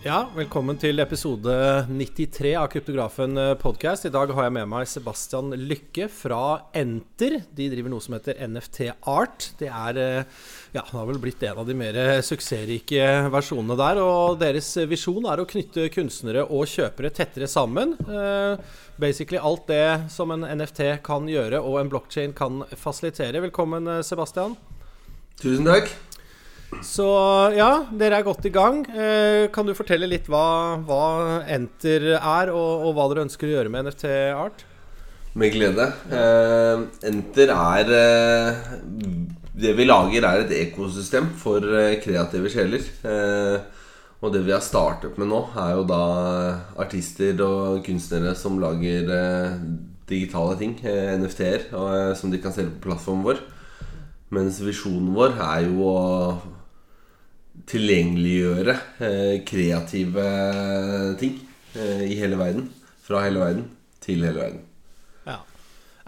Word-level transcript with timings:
Ja, 0.00 0.22
velkommen 0.32 0.78
til 0.80 0.96
episode 1.02 1.52
93 1.84 2.54
av 2.56 2.70
Kryptografen 2.72 3.36
eh, 3.36 3.50
podcast. 3.60 4.06
I 4.08 4.12
dag 4.14 4.30
har 4.32 4.46
jeg 4.46 4.54
med 4.56 4.70
meg 4.72 4.88
Sebastian 4.88 5.52
Lykke 5.52 6.06
fra 6.08 6.38
Enter. 6.72 7.36
De 7.52 7.66
driver 7.68 7.92
noe 7.92 8.00
som 8.00 8.16
heter 8.16 8.40
NFT 8.48 8.80
Art. 9.12 9.50
Det 9.60 9.68
er 9.68 10.00
eh, 10.00 10.40
Ja, 10.72 10.86
det 10.86 10.96
har 10.96 11.04
vel 11.10 11.20
blitt 11.20 11.44
en 11.44 11.60
av 11.60 11.68
de 11.68 11.76
mer 11.76 12.00
suksessrike 12.24 13.28
versjonene 13.28 13.76
der. 13.76 14.00
Og 14.00 14.40
deres 14.40 14.72
visjon 14.88 15.28
er 15.28 15.44
å 15.44 15.48
knytte 15.52 15.90
kunstnere 15.92 16.46
og 16.48 16.64
kjøpere 16.72 17.12
tettere 17.20 17.50
sammen. 17.52 17.92
Eh, 18.08 18.56
basically 18.96 19.36
alt 19.36 19.68
det 19.68 19.84
som 20.16 20.32
en 20.32 20.48
NFT 20.48 20.94
kan 21.04 21.28
gjøre 21.28 21.60
og 21.60 21.76
en 21.82 21.92
blockchain 21.92 22.32
kan 22.32 22.64
fasilitere. 22.72 23.44
Velkommen, 23.50 23.98
Sebastian. 24.00 24.56
Tusen 25.44 25.68
takk. 25.68 25.92
Så 26.78 27.06
ja, 27.56 27.82
dere 27.98 28.20
er 28.20 28.26
godt 28.26 28.46
i 28.46 28.52
gang. 28.54 28.84
Eh, 28.86 29.48
kan 29.52 29.66
du 29.66 29.74
fortelle 29.76 30.08
litt 30.08 30.28
hva, 30.30 30.78
hva 30.86 31.04
Enter 31.50 32.12
er, 32.14 32.52
og, 32.54 32.86
og, 32.86 32.92
hva 32.94 33.08
dere 33.10 33.26
ønsker 33.26 33.50
å 33.50 33.56
gjøre 33.56 33.72
med 33.72 33.88
NFT 33.88 34.06
Art? 34.36 34.62
Med 35.38 35.52
glede. 35.54 35.90
Eh, 36.14 36.84
Enter 37.10 37.52
er 37.54 37.92
eh, 37.98 38.70
Det 39.60 39.74
vi 39.78 39.86
lager, 39.86 40.24
er 40.26 40.44
et 40.44 40.56
ekosystem 40.62 41.32
for 41.38 41.66
eh, 41.74 41.98
kreative 42.02 42.52
sjeler. 42.52 42.86
Eh, 43.02 43.84
og 44.20 44.34
det 44.34 44.44
vi 44.46 44.54
har 44.54 44.62
startet 44.62 45.18
med 45.18 45.30
nå, 45.32 45.42
er 45.58 45.74
jo 45.74 45.84
da 45.88 46.02
artister 46.80 47.38
og 47.44 47.80
kunstnere 47.86 48.34
som 48.36 48.60
lager 48.62 49.10
eh, 49.16 49.58
digitale 50.10 50.56
ting, 50.60 50.74
NFT-er, 50.82 51.70
som 52.18 52.32
de 52.32 52.40
kan 52.42 52.54
selge 52.54 52.74
på 52.76 52.88
plattformen 52.88 53.26
vår. 53.26 53.42
Mens 54.34 54.58
visjonen 54.62 55.12
vår 55.14 55.36
er 55.38 55.68
jo 55.68 55.86
å 55.86 56.00
tilgjengeliggjøre 57.68 58.74
eh, 59.04 59.36
kreative 59.46 60.26
ting 61.20 61.36
eh, 61.76 62.02
i 62.08 62.16
hele 62.20 62.38
verden. 62.40 62.68
Fra 63.04 63.24
hele 63.26 63.42
verden 63.42 63.68
til 64.02 64.24
hele 64.24 64.40
verden. 64.40 64.64
Ja. 65.26 65.38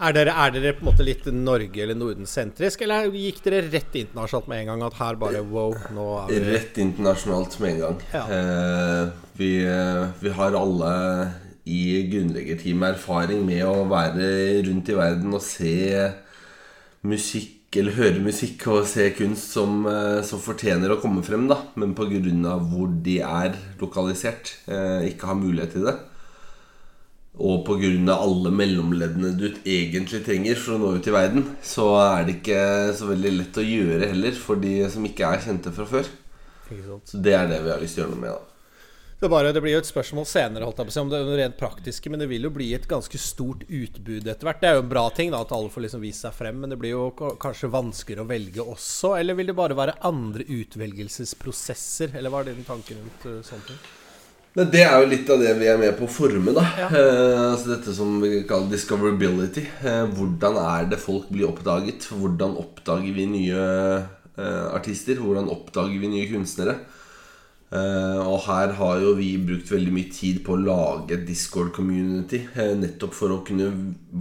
Er 0.03 0.15
dere, 0.15 0.33
er 0.33 0.55
dere 0.55 0.73
på 0.77 0.85
en 0.85 0.89
måte 0.89 1.05
litt 1.05 1.27
Norge- 1.35 1.83
eller 1.83 1.97
Norden-sentrisk, 1.99 2.83
eller 2.85 3.11
gikk 3.11 3.41
dere 3.45 3.63
rett 3.67 3.95
internasjonalt 3.99 4.49
med 4.51 4.63
en 4.63 4.71
gang? 4.71 4.85
At 4.87 4.99
her 5.01 5.19
bare 5.21 5.43
wow, 5.47 5.75
nå 5.95 6.09
er 6.23 6.33
vi 6.33 6.43
Rett 6.55 6.81
internasjonalt 6.83 7.57
med 7.63 7.75
en 7.75 7.81
gang. 7.85 8.03
Ja. 8.15 8.25
Eh, 8.37 9.15
vi, 9.37 9.53
vi, 10.21 10.35
har 10.37 10.59
alle 10.59 10.93
i 11.63 11.83
grunnleggerteamet 12.11 12.97
erfaring 12.97 13.45
med 13.47 13.63
å 13.65 13.83
være 13.89 14.27
rundt 14.67 14.91
i 14.91 14.97
verden 14.97 15.35
og 15.35 15.43
se 15.45 15.75
musikk 17.07 17.62
eller 17.81 17.97
høre 17.97 18.23
musikk 18.23 18.65
og 18.71 18.85
se 18.89 19.09
kunst 19.17 19.53
som, 19.55 19.85
eh, 19.89 20.21
som 20.25 20.41
fortjener 20.41 20.93
å 20.93 20.99
komme 21.01 21.23
frem, 21.25 21.47
da. 21.47 21.57
Men 21.75 21.95
pga. 21.95 22.59
hvor 22.69 22.87
de 23.03 23.19
er 23.19 23.55
lokalisert, 23.79 24.55
eh, 24.67 25.09
ikke 25.11 25.27
har 25.27 25.35
mulighet 25.35 25.71
til 25.73 25.85
det. 25.85 25.95
Og 27.39 27.65
pga. 27.65 28.13
alle 28.13 28.51
mellomleddene 28.51 29.37
du 29.37 29.49
egentlig 29.65 30.23
trenger 30.23 30.55
for 30.55 30.75
å 30.75 30.79
nå 30.79 30.97
ut 30.97 31.07
i 31.07 31.11
verden, 31.11 31.55
så 31.61 32.19
er 32.19 32.25
det 32.25 32.41
ikke 32.41 32.93
så 32.93 33.07
veldig 33.07 33.37
lett 33.37 33.57
å 33.57 33.65
gjøre 33.65 34.07
heller 34.07 34.31
for 34.31 34.55
de 34.55 34.89
som 34.89 35.03
ikke 35.03 35.33
er 35.33 35.39
kjente 35.39 35.73
fra 35.73 35.85
før. 35.85 36.05
Så 37.05 37.21
det 37.21 37.33
er 37.33 37.47
det 37.47 37.63
vi 37.63 37.69
har 37.69 37.79
lyst 37.79 37.95
til 37.95 38.03
å 38.03 38.07
gjøre 38.07 38.15
noe 38.15 38.21
med. 38.21 38.31
da 38.31 38.52
det, 39.23 39.29
bare, 39.31 39.53
det, 39.55 39.61
blir 39.63 39.77
jo 39.77 39.81
et 39.81 39.87
spørsmål 39.87 40.27
senere 40.27 40.67
holdt 40.67 40.81
jeg 40.81 40.89
på 40.89 40.93
å 40.93 40.95
si, 40.97 41.01
om 41.01 41.11
det 41.11 41.21
er 41.21 41.31
rent 41.39 41.57
praktiske, 41.59 42.11
men 42.11 42.21
det 42.21 42.27
vil 42.31 42.45
jo 42.45 42.53
bli 42.53 42.69
et 42.75 42.87
ganske 42.89 43.19
stort 43.21 43.63
utbud 43.67 44.27
etter 44.27 44.49
hvert. 44.49 44.61
Det 44.61 44.69
er 44.69 44.77
jo 44.77 44.83
en 44.83 44.91
bra 44.91 45.07
ting 45.15 45.33
da, 45.33 45.41
at 45.45 45.55
alle 45.55 45.71
får 45.73 45.87
liksom 45.87 46.03
vist 46.03 46.27
seg 46.27 46.35
frem, 46.35 46.59
men 46.61 46.73
det 46.73 46.79
blir 46.81 46.93
jo 46.93 47.33
kanskje 47.41 47.71
vanskeligere 47.73 48.25
å 48.25 48.29
velge 48.29 48.69
også. 48.75 49.15
Eller 49.21 49.39
vil 49.39 49.49
det 49.51 49.57
bare 49.57 49.79
være 49.79 49.97
andre 50.05 50.45
utvelgelsesprosesser? 50.59 52.17
Eller 52.19 52.33
hva 52.33 52.43
er 52.43 52.51
din 52.51 52.67
tanke 52.67 52.99
rundt 52.99 53.27
uh, 53.29 53.41
sånne 53.47 53.69
ting? 53.71 53.83
Men 54.53 54.69
det 54.69 54.83
er 54.85 54.99
jo 55.01 55.09
litt 55.09 55.29
av 55.33 55.39
det 55.41 55.53
vi 55.57 55.69
er 55.69 55.79
med 55.81 55.95
på 55.97 56.05
å 56.05 56.13
forme. 56.13 56.53
da 56.53 56.63
ja. 56.77 56.89
eh, 56.89 57.45
altså 57.47 57.71
Dette 57.71 57.93
som 57.97 58.19
vi 58.21 58.43
kaller 58.49 58.69
discoverability. 58.69 59.63
Eh, 59.81 60.03
hvordan 60.13 60.59
er 60.61 60.91
det 60.91 61.01
folk 61.01 61.31
blir 61.33 61.47
oppdaget? 61.49 62.05
Hvordan 62.13 62.53
oppdager 62.61 63.15
vi 63.15 63.25
nye 63.31 63.63
eh, 63.97 64.67
artister? 64.69 65.17
Hvordan 65.17 65.49
oppdager 65.49 65.97
vi 65.97 66.11
nye 66.11 66.29
kunstnere? 66.29 66.77
Uh, 67.73 68.19
og 68.29 68.43
her 68.45 68.75
har 68.77 68.99
jo 69.01 69.15
vi 69.17 69.31
brukt 69.41 69.71
veldig 69.73 69.91
mye 69.95 70.09
tid 70.13 70.43
på 70.45 70.53
å 70.53 70.61
lage 70.61 71.17
Discord-community. 71.25 72.43
Uh, 72.53 72.75
nettopp 72.77 73.15
for 73.17 73.33
å 73.33 73.39
kunne 73.47 73.71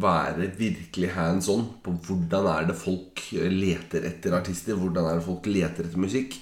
være 0.00 0.48
virkelig 0.56 1.10
hands 1.12 1.50
on 1.52 1.66
på 1.84 1.92
hvordan 2.06 2.48
er 2.48 2.70
det 2.70 2.78
folk 2.80 3.20
leter 3.52 4.06
etter 4.08 4.38
artister. 4.38 4.78
Hvordan 4.78 5.10
er 5.10 5.20
det 5.20 5.26
folk 5.26 5.50
leter 5.52 5.84
etter 5.84 6.00
musikk. 6.00 6.38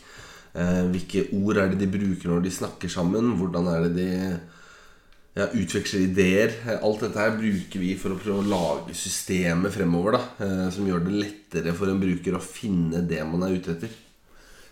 Uh, 0.54 0.87
hvilke 0.93 1.25
ord 1.34 1.59
er 1.59 1.72
det 1.72 1.81
de 1.81 1.88
bruker 1.91 2.31
når 2.31 2.44
de 2.44 2.53
snakker 2.60 2.93
sammen. 2.94 3.32
Hvordan 3.41 3.66
er 3.72 3.88
det 3.88 3.91
de 3.97 4.06
ja, 5.41 5.48
utveksler 5.48 6.04
ideer. 6.04 6.54
Alt 6.77 7.03
dette 7.09 7.25
her 7.25 7.34
bruker 7.41 7.82
vi 7.82 7.97
for 7.98 8.15
å 8.15 8.21
prøve 8.22 8.44
å 8.44 8.53
lage 8.53 8.94
systemet 8.98 9.75
fremover. 9.75 10.21
da 10.21 10.71
Som 10.71 10.87
gjør 10.87 11.03
det 11.09 11.19
lettere 11.25 11.75
for 11.75 11.91
en 11.91 11.98
bruker 12.03 12.38
å 12.38 12.44
finne 12.44 13.03
det 13.03 13.25
man 13.27 13.48
er 13.48 13.59
ute 13.59 13.75
etter. 13.75 13.98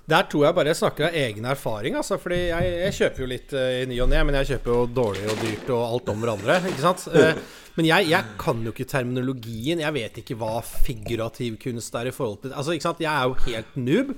Der 0.08 0.24
tror 0.30 0.46
jeg 0.46 0.56
bare 0.56 0.72
jeg 0.72 0.80
snakker 0.80 1.08
av 1.10 1.16
egen 1.20 1.46
erfaring. 1.50 1.96
Altså, 2.00 2.16
fordi 2.20 2.40
jeg, 2.48 2.74
jeg 2.80 2.96
kjøper 2.96 3.24
jo 3.24 3.28
litt 3.28 3.52
uh, 3.52 3.68
i 3.82 3.86
ny 3.90 4.00
og 4.00 4.08
ne, 4.08 4.24
men 4.24 4.40
jeg 4.40 4.54
kjøper 4.54 4.74
jo 4.74 4.82
dårlig 4.96 5.28
og 5.28 5.40
dyrt 5.44 5.72
og 5.76 5.84
alt 5.84 6.12
om 6.14 6.24
hverandre. 6.24 6.58
Ikke 6.72 6.84
sant? 6.86 7.04
Uh, 7.12 7.36
men 7.76 7.90
jeg, 7.90 8.08
jeg, 8.14 8.34
kan 8.40 8.64
jo 8.64 8.72
ikke 8.72 8.88
terminologien. 8.88 9.84
Jeg 9.84 9.96
vet 9.98 10.20
ikke 10.22 10.38
hva 10.40 10.58
figurativ 10.64 11.60
kunst 11.60 11.96
er 12.00 12.08
i 12.08 12.14
forhold 12.14 12.40
til 12.44 12.56
Altså, 12.56 12.72
ikke 12.72 12.88
sant? 12.88 13.02
Jeg 13.04 13.12
er 13.12 13.28
jo 13.28 13.40
helt 13.50 13.76
noob. 13.76 14.14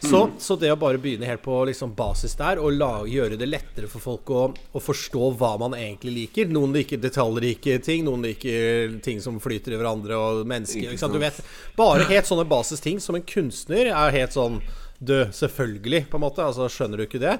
Så, 0.00 0.26
mm. 0.26 0.34
så, 0.38 0.54
det 0.58 0.68
å 0.70 0.78
bare 0.78 0.98
begynne 1.02 1.26
helt 1.26 1.42
på 1.42 1.54
liksom 1.66 1.94
basis 1.98 2.36
der, 2.38 2.60
og 2.62 2.76
la, 2.76 2.90
gjøre 3.08 3.38
det 3.40 3.48
lettere 3.48 3.88
for 3.90 4.02
folk 4.02 4.30
å, 4.30 4.42
å, 4.54 4.82
forstå 4.82 5.30
hva 5.40 5.54
man 5.58 5.74
egentlig 5.74 6.12
liker 6.14 6.52
Noen 6.52 6.76
liker 6.76 7.00
detaljrike 7.02 7.80
ting, 7.82 8.04
noen 8.06 8.22
liker 8.28 8.98
ting 9.02 9.22
som 9.24 9.40
flyter 9.42 9.74
i 9.74 9.80
hverandre, 9.80 10.18
og 10.18 10.44
mennesker. 10.50 10.92
Ikke 10.92 11.02
sant? 11.02 11.16
Du 11.16 11.22
vet, 11.22 11.40
bare 11.78 12.06
helt 12.10 12.30
sånne 12.30 12.46
basisting 12.48 13.02
som 13.02 13.18
en 13.18 13.26
kunstner 13.26 13.90
er 13.90 14.14
helt 14.14 14.36
sånn 14.36 14.60
du, 14.98 15.16
selvfølgelig, 15.32 16.04
på 16.10 16.18
en 16.18 16.24
måte. 16.26 16.44
Altså, 16.44 16.68
skjønner 16.72 17.00
du 17.00 17.06
ikke 17.06 17.22
det? 17.22 17.38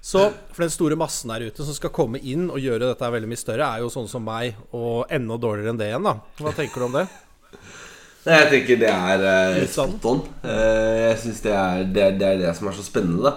Så 0.00 0.30
for 0.54 0.64
den 0.64 0.72
store 0.72 0.96
massen 0.96 1.28
der 1.28 1.50
ute 1.50 1.64
som 1.66 1.76
skal 1.76 1.92
komme 1.92 2.20
inn 2.24 2.46
og 2.48 2.62
gjøre 2.62 2.88
dette 2.88 3.10
veldig 3.12 3.28
mye 3.28 3.40
større, 3.40 3.66
er 3.68 3.82
jo 3.84 3.90
sånn 3.92 4.08
som 4.08 4.24
meg, 4.24 4.56
og 4.72 5.10
enda 5.12 5.36
dårligere 5.40 5.74
enn 5.74 5.80
det 5.80 5.90
igjen, 5.90 6.08
da. 6.08 6.14
Hva 6.40 6.54
tenker 6.56 6.80
du 6.80 6.86
om 6.88 6.96
det? 6.96 7.04
Nei, 8.24 8.36
jeg 8.36 8.48
tenker 8.54 8.80
det 8.80 8.88
er 8.92 9.22
uh, 9.24 9.60
spot 9.68 10.08
on. 10.08 10.18
Uh, 10.44 10.96
jeg 11.10 11.20
syns 11.22 11.44
det, 11.44 11.54
det, 11.92 12.08
det, 12.20 12.26
er 12.32 12.42
det 12.42 12.56
som 12.56 12.68
er 12.68 12.76
så 12.76 12.84
spennende, 12.84 13.28
da. 13.28 13.36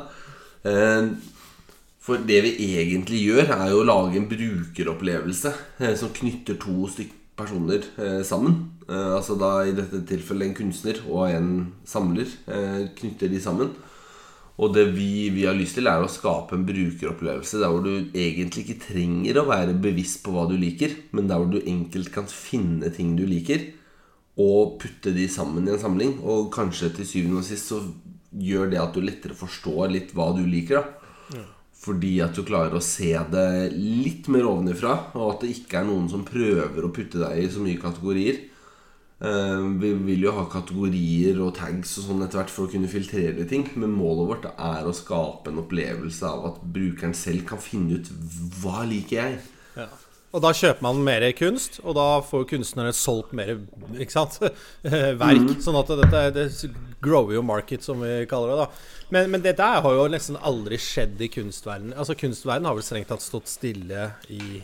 Uh, 0.63 1.11
for 2.03 2.19
det 2.19 2.41
vi 2.43 2.71
egentlig 2.81 3.21
gjør, 3.23 3.53
er 3.55 3.69
jo 3.71 3.79
å 3.79 3.87
lage 3.87 4.19
en 4.19 4.27
brukeropplevelse 4.27 5.53
som 5.95 6.09
knytter 6.11 6.57
to 6.59 6.89
stykker 6.91 7.19
personer 7.39 7.85
sammen. 8.27 8.57
Eh, 8.89 9.11
altså 9.15 9.37
da 9.39 9.55
i 9.65 9.75
dette 9.75 10.03
tilfellet 10.09 10.49
en 10.49 10.57
kunstner 10.57 11.01
og 11.07 11.27
en 11.29 11.49
samler 11.87 12.29
eh, 12.51 12.85
knytter 12.97 13.31
de 13.31 13.41
sammen. 13.43 13.73
Og 14.61 14.73
det 14.75 14.85
vi, 14.93 15.29
vi, 15.33 15.47
har 15.47 15.57
lyst 15.57 15.79
til, 15.79 15.89
er 15.89 16.03
å 16.03 16.11
skape 16.11 16.53
en 16.53 16.65
brukeropplevelse 16.67 17.61
der 17.61 17.71
hvor 17.73 17.81
du 17.85 18.11
egentlig 18.13 18.67
ikke 18.67 18.83
trenger 18.85 19.39
å 19.41 19.47
være 19.47 19.73
bevisst 19.81 20.21
på 20.25 20.35
hva 20.35 20.45
du 20.49 20.53
liker, 20.61 20.93
men 21.17 21.29
der 21.29 21.41
hvor 21.41 21.49
du 21.49 21.57
enkelt 21.63 22.11
kan 22.13 22.29
finne 22.29 22.91
ting 22.93 23.15
du 23.17 23.25
liker, 23.25 23.71
og 24.37 24.77
putte 24.81 25.13
de 25.13 25.25
sammen 25.29 25.65
i 25.65 25.73
en 25.73 25.81
samling. 25.81 26.19
Og 26.21 26.51
kanskje 26.53 26.91
til 26.99 27.09
syvende 27.09 27.41
og 27.41 27.47
sist 27.49 27.73
så 27.73 27.81
gjør 28.33 28.69
det 28.69 28.81
at 28.81 28.93
du 28.93 29.01
lettere 29.01 29.37
forstår 29.37 29.89
litt 29.93 30.13
hva 30.17 30.31
du 30.37 30.45
liker. 30.45 30.81
da 30.81 31.37
ja. 31.39 31.49
Fordi 31.83 32.13
at 32.23 32.37
du 32.37 32.45
klarer 32.47 32.77
å 32.77 32.83
se 32.83 33.11
det 33.33 33.73
litt 33.75 34.29
mer 34.31 34.45
ovenifra, 34.47 34.93
og 35.17 35.33
at 35.33 35.43
det 35.43 35.55
ikke 35.57 35.81
er 35.81 35.89
noen 35.89 36.05
som 36.11 36.23
prøver 36.27 36.85
å 36.85 36.91
putte 36.95 37.19
deg 37.19 37.41
i 37.41 37.49
så 37.51 37.63
mye 37.63 37.81
kategorier. 37.81 38.39
Eh, 39.23 39.65
vi 39.79 39.93
vil 40.03 40.25
jo 40.25 40.33
ha 40.35 40.43
kategorier 40.51 41.37
og 41.45 41.53
tags 41.55 41.95
og 42.01 42.09
sånn 42.09 42.23
etter 42.25 42.41
hvert 42.41 42.51
for 42.51 42.67
å 42.67 42.73
kunne 42.73 42.91
filtrere 42.91 43.47
ting. 43.47 43.65
Men 43.79 43.95
målet 43.95 44.29
vårt 44.29 44.47
er 44.51 44.87
å 44.87 44.95
skape 44.95 45.51
en 45.51 45.61
opplevelse 45.63 46.27
av 46.27 46.47
at 46.51 46.63
brukeren 46.75 47.15
selv 47.15 47.47
kan 47.47 47.61
finne 47.63 48.01
ut 48.01 48.11
hva 48.59 48.83
liker 48.89 49.21
jeg. 49.21 49.37
Ja. 49.79 49.87
Og 50.33 50.41
da 50.41 50.49
kjøper 50.57 50.81
man 50.81 51.03
mer 51.05 51.23
kunst, 51.37 51.77
og 51.85 51.93
da 51.93 52.07
får 52.25 52.47
kunstnerne 52.49 52.93
solgt 52.97 53.35
mer 53.37 53.53
verk. 54.01 55.43
Mm. 55.45 55.59
Sånn 55.61 55.77
at 55.77 55.93
dette 56.01 56.23
det 56.33 56.47
grower 57.03 57.37
jo 57.37 57.43
market, 57.45 57.85
som 57.85 58.01
vi 58.01 58.25
kaller 58.29 58.51
det. 58.51 58.63
da 58.65 59.13
Men, 59.13 59.29
men 59.31 59.45
der 59.45 59.83
har 59.85 59.93
jo 59.93 60.07
nesten 60.11 60.39
aldri 60.41 60.79
skjedd 60.81 61.21
i 61.21 61.29
kunstverdenen. 61.31 61.95
Altså 61.95 62.17
Kunstverdenen 62.17 62.71
har 62.71 62.79
vel 62.79 62.87
strengt 62.87 63.13
tatt 63.13 63.23
stått 63.23 63.51
stille 63.51 64.09
i 64.33 64.63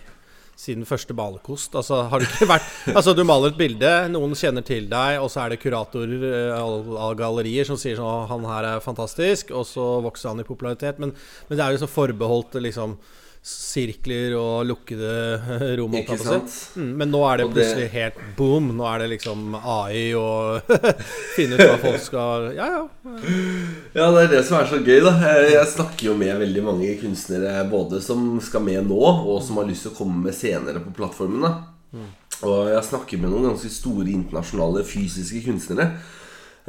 siden 0.60 0.84
første 0.88 1.16
malerkost. 1.16 1.76
Altså, 1.80 2.02
har 2.12 2.20
det 2.20 2.28
ikke 2.28 2.50
vært 2.50 2.68
Altså, 2.92 3.14
du 3.16 3.24
maler 3.28 3.54
et 3.54 3.60
bilde, 3.60 3.92
noen 4.12 4.36
kjenner 4.36 4.66
til 4.66 4.90
deg, 4.92 5.22
og 5.24 5.30
så 5.32 5.46
er 5.46 5.54
det 5.54 5.62
kuratorer 5.64 6.26
eh, 6.28 6.58
av 6.60 7.16
gallerier 7.20 7.68
som 7.68 7.80
sier 7.80 8.00
sånn 8.00 8.28
'Han 8.28 8.50
her 8.50 8.68
er 8.74 8.84
fantastisk', 8.84 9.54
og 9.56 9.66
så 9.70 9.88
vokser 10.04 10.34
han 10.34 10.44
i 10.44 10.48
popularitet. 10.48 11.00
Men, 11.00 11.16
men 11.48 11.58
det 11.58 11.66
er 11.66 11.76
jo 11.76 11.86
så 11.86 11.92
forbeholdt 11.92 12.60
liksom 12.60 12.98
sirkler 13.50 14.34
og 14.40 14.66
lukkede 14.70 15.10
rom. 15.80 15.96
Ikke 16.00 16.18
sant? 16.22 16.54
Mm, 16.78 16.92
men 17.02 17.12
nå 17.14 17.22
er 17.30 17.38
det 17.42 17.46
Og 17.48 17.54
det- 17.54 17.64
plutselig 17.66 17.90
helt 17.94 18.20
boom. 18.38 18.70
Nå 18.78 18.86
er 18.90 19.04
det 19.04 19.10
liksom 19.16 19.56
AI 19.60 20.04
og 20.18 20.62
finne 21.36 21.58
ut 21.58 21.64
hva 21.66 21.78
folk 21.84 22.04
skal 22.06 22.48
Ja, 22.58 22.70
ja. 22.78 22.84
Ja, 23.96 24.08
det 24.16 24.24
er 24.28 24.32
det 24.38 24.44
som 24.48 24.60
er 24.60 24.70
så 24.70 24.80
gøy, 24.86 25.00
da. 25.06 25.14
Jeg 25.50 25.66
snakker 25.74 26.12
jo 26.12 26.16
med 26.20 26.38
veldig 26.44 26.64
mange 26.66 26.94
kunstnere 27.02 27.64
både 27.72 28.02
som 28.06 28.38
skal 28.44 28.62
med 28.66 28.86
nå, 28.90 29.02
og 29.02 29.42
som 29.46 29.58
har 29.62 29.68
lyst 29.70 29.88
til 29.88 29.94
å 29.94 30.00
komme 30.00 30.24
med 30.30 30.38
senere 30.38 30.82
på 30.86 30.94
plattformen. 30.98 31.42
da 31.44 32.06
Og 32.46 32.70
jeg 32.72 32.86
snakker 32.88 33.20
med 33.20 33.34
noen 33.34 33.50
ganske 33.52 33.70
store 33.74 34.08
internasjonale 34.14 34.86
fysiske 34.88 35.42
kunstnere. 35.48 35.90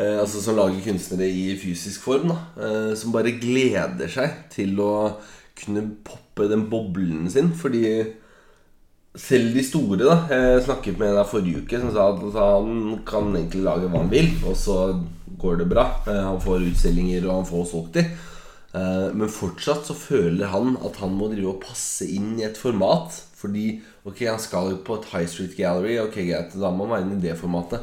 Eh, 0.01 0.17
altså 0.23 0.41
Som 0.43 0.57
lager 0.57 0.81
kunstnere 0.85 1.27
i 1.29 1.53
fysisk 1.61 2.03
form. 2.09 2.31
da 2.33 2.39
eh, 2.65 2.95
Som 2.97 3.13
bare 3.13 3.35
gleder 3.39 4.09
seg 4.11 4.31
til 4.55 4.79
å 4.81 4.93
kunne 5.61 5.87
poppe 6.07 6.49
den 6.51 6.67
boblen 6.71 7.29
sin. 7.31 7.53
Fordi 7.57 7.85
selv 9.19 9.55
de 9.55 9.63
store, 9.67 9.99
da 10.07 10.17
Jeg 10.31 10.65
snakket 10.65 10.99
med 10.99 11.17
der 11.17 11.27
forrige 11.27 11.65
uke 11.65 11.81
som 11.83 11.91
sa 11.95 12.11
at 12.13 12.21
altså, 12.23 12.45
han 12.61 13.01
kan 13.07 13.33
egentlig 13.35 13.65
lage 13.67 13.89
hva 13.91 14.05
han 14.05 14.13
vil, 14.13 14.29
og 14.47 14.57
så 14.57 14.77
går 15.41 15.63
det 15.63 15.69
bra. 15.71 15.87
Eh, 16.07 16.21
Han 16.27 16.41
får 16.41 16.67
utstillinger, 16.71 17.27
og 17.27 17.41
han 17.41 17.49
får 17.49 17.65
solgt 17.73 17.95
de. 17.95 18.05
Eh, 18.75 19.09
Men 19.15 19.29
fortsatt 19.29 19.87
så 19.89 19.95
føler 19.95 20.47
han 20.47 20.77
at 20.85 20.97
han 21.03 21.11
må 21.17 21.31
drive 21.33 21.57
og 21.57 21.63
passe 21.65 22.07
inn 22.07 22.39
i 22.39 22.47
et 22.47 22.59
format. 22.61 23.19
Fordi 23.41 23.81
ok, 24.05 24.27
han 24.29 24.39
skal 24.39 24.71
jo 24.71 24.81
på 24.85 24.99
et 25.01 25.09
High 25.15 25.27
Street 25.27 25.57
Gallery, 25.57 25.99
ok 25.99 26.15
greit, 26.29 26.55
da 26.55 26.71
må 26.71 26.85
han 26.85 26.93
være 26.93 27.07
inne 27.07 27.19
i 27.19 27.25
det 27.25 27.39
formatet. 27.41 27.81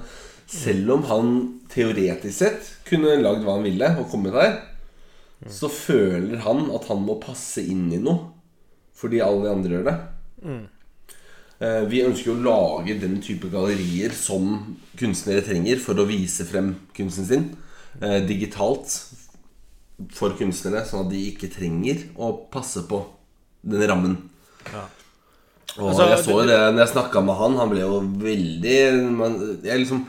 Selv 0.47 0.91
om 0.93 1.03
han 1.09 1.31
teoretisk 1.73 2.37
sett 2.37 2.69
kunne 2.87 3.17
lagd 3.19 3.43
hva 3.43 3.57
han 3.57 3.65
ville 3.65 3.89
og 3.99 4.07
kommet 4.11 4.37
der, 4.37 4.53
så 5.45 5.69
føler 5.69 6.39
han 6.41 6.71
at 6.73 6.87
han 6.89 7.03
må 7.05 7.19
passe 7.21 7.61
inn 7.61 7.91
i 7.93 7.99
noe 8.01 8.31
fordi 8.97 9.19
alle 9.21 9.43
de 9.45 9.51
andre 9.53 9.75
gjør 9.75 9.85
det. 9.85 9.97
Eh, 11.61 11.83
Vi 11.89 12.01
ønsker 12.05 12.33
å 12.33 12.41
lage 12.41 12.95
den 12.99 13.19
type 13.21 13.49
gallerier 13.53 14.13
som 14.17 14.77
kunstnere 14.97 15.43
trenger 15.45 15.77
for 15.81 15.93
å 16.01 16.07
vise 16.09 16.45
frem 16.49 16.71
kunsten 16.97 17.25
sin 17.29 17.45
eh, 18.01 18.19
digitalt 18.25 18.89
for 20.13 20.33
kunstnere, 20.37 20.83
sånn 20.85 21.05
at 21.05 21.11
de 21.13 21.23
ikke 21.31 21.49
trenger 21.53 22.03
å 22.17 22.31
passe 22.53 22.83
på 22.89 23.03
den 23.65 23.85
rammen. 23.89 24.17
Og 25.77 25.89
Altså, 25.91 26.07
jeg 26.09 26.23
så 26.25 26.31
jo 26.31 26.41
det- 26.41 26.47
det 26.47 26.73
når 26.73 26.85
jeg 26.85 26.93
snakka 26.95 27.21
med 27.25 27.35
han. 27.37 27.55
Han 27.57 27.69
ble 27.69 27.79
jo 27.81 28.01
veldig 28.01 29.11
man, 29.13 29.59
Jeg 29.63 29.79
liksom 29.85 30.05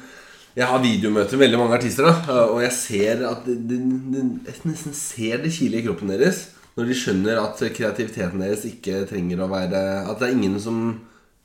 Jeg 0.58 0.66
har 0.66 0.82
videomøter 0.82 1.38
med 1.38 1.44
veldig 1.44 1.58
mange 1.60 1.76
artister, 1.78 2.08
da 2.08 2.38
og 2.48 2.62
jeg 2.64 2.74
ser 2.74 3.20
at 3.28 3.44
det, 3.46 3.58
det, 3.70 3.78
det, 4.10 4.22
Jeg 4.48 4.64
nesten 4.66 4.96
ser 4.96 5.44
det 5.44 5.52
kile 5.54 5.78
i 5.78 5.84
kroppen 5.86 6.10
deres 6.10 6.48
når 6.78 6.88
de 6.90 6.94
skjønner 6.94 7.38
at 7.42 7.62
kreativiteten 7.74 8.42
deres 8.42 8.64
ikke 8.66 9.04
trenger 9.10 9.40
å 9.42 9.48
være 9.50 9.80
At 10.06 10.20
det 10.20 10.28
er 10.28 10.36
ingen 10.36 10.58
som 10.62 10.82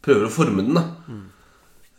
prøver 0.03 0.27
å 0.27 0.33
forme 0.33 0.65
den. 0.65 0.77
da 0.77 0.83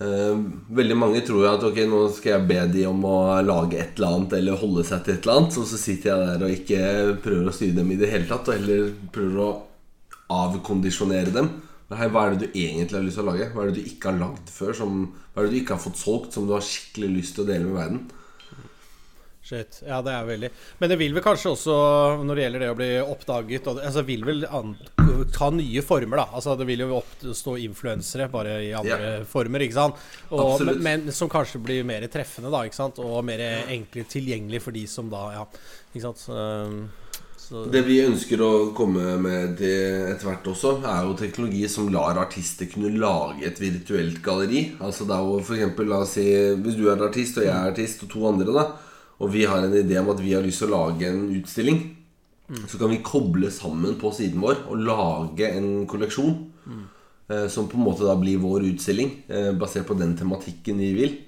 Eh, 0.02 0.38
veldig 0.74 0.96
mange 0.98 1.20
tror 1.22 1.44
at 1.52 1.62
ok, 1.62 1.76
nå 1.86 2.00
skal 2.16 2.32
jeg 2.32 2.46
be 2.48 2.62
de 2.72 2.86
om 2.88 3.04
å 3.06 3.18
lage 3.46 3.78
et 3.78 4.00
eller 4.00 4.16
annet 4.16 4.32
eller 4.40 4.58
holde 4.58 4.82
seg 4.86 5.04
til 5.04 5.14
et 5.14 5.26
eller 5.26 5.38
annet, 5.38 5.58
og 5.60 5.68
så 5.70 5.78
sitter 5.78 6.10
jeg 6.10 6.24
der 6.32 6.42
og 6.42 6.54
ikke 6.56 6.80
prøver 7.22 7.50
å 7.50 7.54
styre 7.54 7.76
dem 7.78 7.92
i 7.94 7.98
det 8.00 8.10
hele 8.10 8.26
tatt, 8.28 8.50
og 8.50 8.58
heller 8.58 8.90
prøver 9.14 9.44
å 9.44 9.52
avkondisjonere 10.34 11.34
dem. 11.36 11.52
Men 11.90 12.00
hei, 12.00 12.08
hva 12.10 12.24
er 12.24 12.34
det 12.34 12.46
du 12.46 12.58
egentlig 12.58 12.96
har 12.96 13.04
lyst 13.04 13.18
til 13.20 13.26
å 13.26 13.30
lage? 13.32 13.48
Hva 13.52 13.62
er 13.64 13.70
det 13.70 13.80
du 13.82 13.88
ikke 13.90 14.10
har 14.10 14.20
lagd 14.20 14.52
før? 14.52 14.74
Som, 14.76 15.00
hva 15.32 15.42
er 15.42 15.48
det 15.48 15.54
du 15.54 15.60
ikke 15.60 15.76
har 15.76 15.84
fått 15.84 16.00
solgt, 16.00 16.36
som 16.36 16.46
du 16.48 16.54
har 16.56 16.64
skikkelig 16.64 17.10
lyst 17.18 17.36
til 17.36 17.44
å 17.44 17.50
dele 17.50 17.68
med 17.68 17.76
verden? 17.80 18.04
Shit. 19.44 19.82
Ja, 19.84 19.98
det 20.00 20.08
er 20.08 20.24
veldig 20.24 20.48
Men 20.80 20.88
det 20.88 20.96
vil 20.96 21.12
vel 21.12 21.20
kanskje 21.24 21.50
også, 21.52 21.74
når 22.24 22.38
det 22.38 22.44
gjelder 22.46 22.62
det 22.62 22.70
å 22.72 22.76
bli 22.78 22.86
oppdaget 23.02 23.66
og 23.68 23.80
altså 23.84 24.04
vil 24.08 24.24
vel 24.24 24.46
an, 24.48 24.72
ta 25.36 25.50
nye 25.52 25.82
former, 25.84 26.22
da. 26.22 26.24
Altså 26.38 26.54
Det 26.56 26.66
vil 26.70 26.86
jo 26.86 26.96
oppstå 26.96 27.58
influensere, 27.66 28.30
bare 28.32 28.56
i 28.64 28.72
andre 28.78 29.12
former, 29.28 29.66
ikke 29.66 29.76
sant. 29.76 30.00
Og, 30.32 30.64
men, 30.64 30.80
men 30.86 31.12
som 31.12 31.28
kanskje 31.28 31.60
blir 31.60 31.84
mer 31.84 32.08
treffende, 32.08 32.48
da, 32.54 32.64
ikke 32.64 32.80
sant. 32.80 33.02
Og 33.04 33.20
mer 33.28 33.44
enkelt 33.44 34.08
tilgjengelig 34.16 34.64
for 34.64 34.76
de 34.76 34.86
som 34.88 35.12
da 35.12 35.26
Ja, 35.36 35.44
ikke 35.92 36.06
sant. 36.06 36.24
Så, 36.24 36.40
så 37.44 37.66
Det 37.68 37.82
vi 37.84 37.98
ønsker 38.04 38.40
å 38.40 38.52
komme 38.76 39.18
med 39.20 39.60
etter 39.60 40.24
hvert 40.24 40.46
også, 40.48 40.78
er 40.80 41.04
jo 41.04 41.18
teknologi 41.18 41.66
som 41.68 41.90
lar 41.92 42.16
artister 42.22 42.70
kunne 42.72 42.94
lage 42.96 43.44
et 43.44 43.60
virtuelt 43.60 44.22
galleri. 44.24 44.64
Altså 44.80 45.04
det 45.04 45.14
er 45.18 45.28
jo 45.28 45.42
for 45.44 45.58
eksempel, 45.58 45.90
la 45.92 46.00
oss 46.06 46.16
si 46.16 46.24
Hvis 46.64 46.78
du 46.80 46.88
er 46.88 47.04
artist, 47.04 47.38
og 47.38 47.44
jeg 47.44 47.52
er 47.52 47.70
artist, 47.74 48.06
og 48.06 48.12
to 48.14 48.26
andre, 48.30 48.54
da 48.56 48.66
og 49.22 49.30
vi 49.32 49.44
har 49.46 49.62
en 49.62 49.76
idé 49.76 49.98
om 50.00 50.10
at 50.12 50.22
vi 50.22 50.34
har 50.34 50.42
lyst 50.44 50.62
til 50.62 50.72
å 50.72 50.78
lage 50.88 51.06
en 51.08 51.28
utstilling, 51.38 51.78
så 52.68 52.80
kan 52.80 52.90
vi 52.92 53.02
koble 53.04 53.50
sammen 53.54 53.94
på 54.00 54.10
siden 54.12 54.42
vår 54.42 54.66
og 54.68 54.82
lage 54.84 55.48
en 55.54 55.86
kolleksjon. 55.88 56.34
eh, 57.30 57.46
Som 57.48 57.68
på 57.68 57.78
en 57.78 57.84
måte 57.84 58.04
da 58.04 58.16
blir 58.16 58.38
vår 58.38 58.66
utstilling, 58.74 59.24
eh, 59.28 59.52
basert 59.52 59.86
på 59.86 59.98
den 59.98 60.16
tematikken 60.16 60.76
vi 60.76 60.92
vil. 60.94 61.18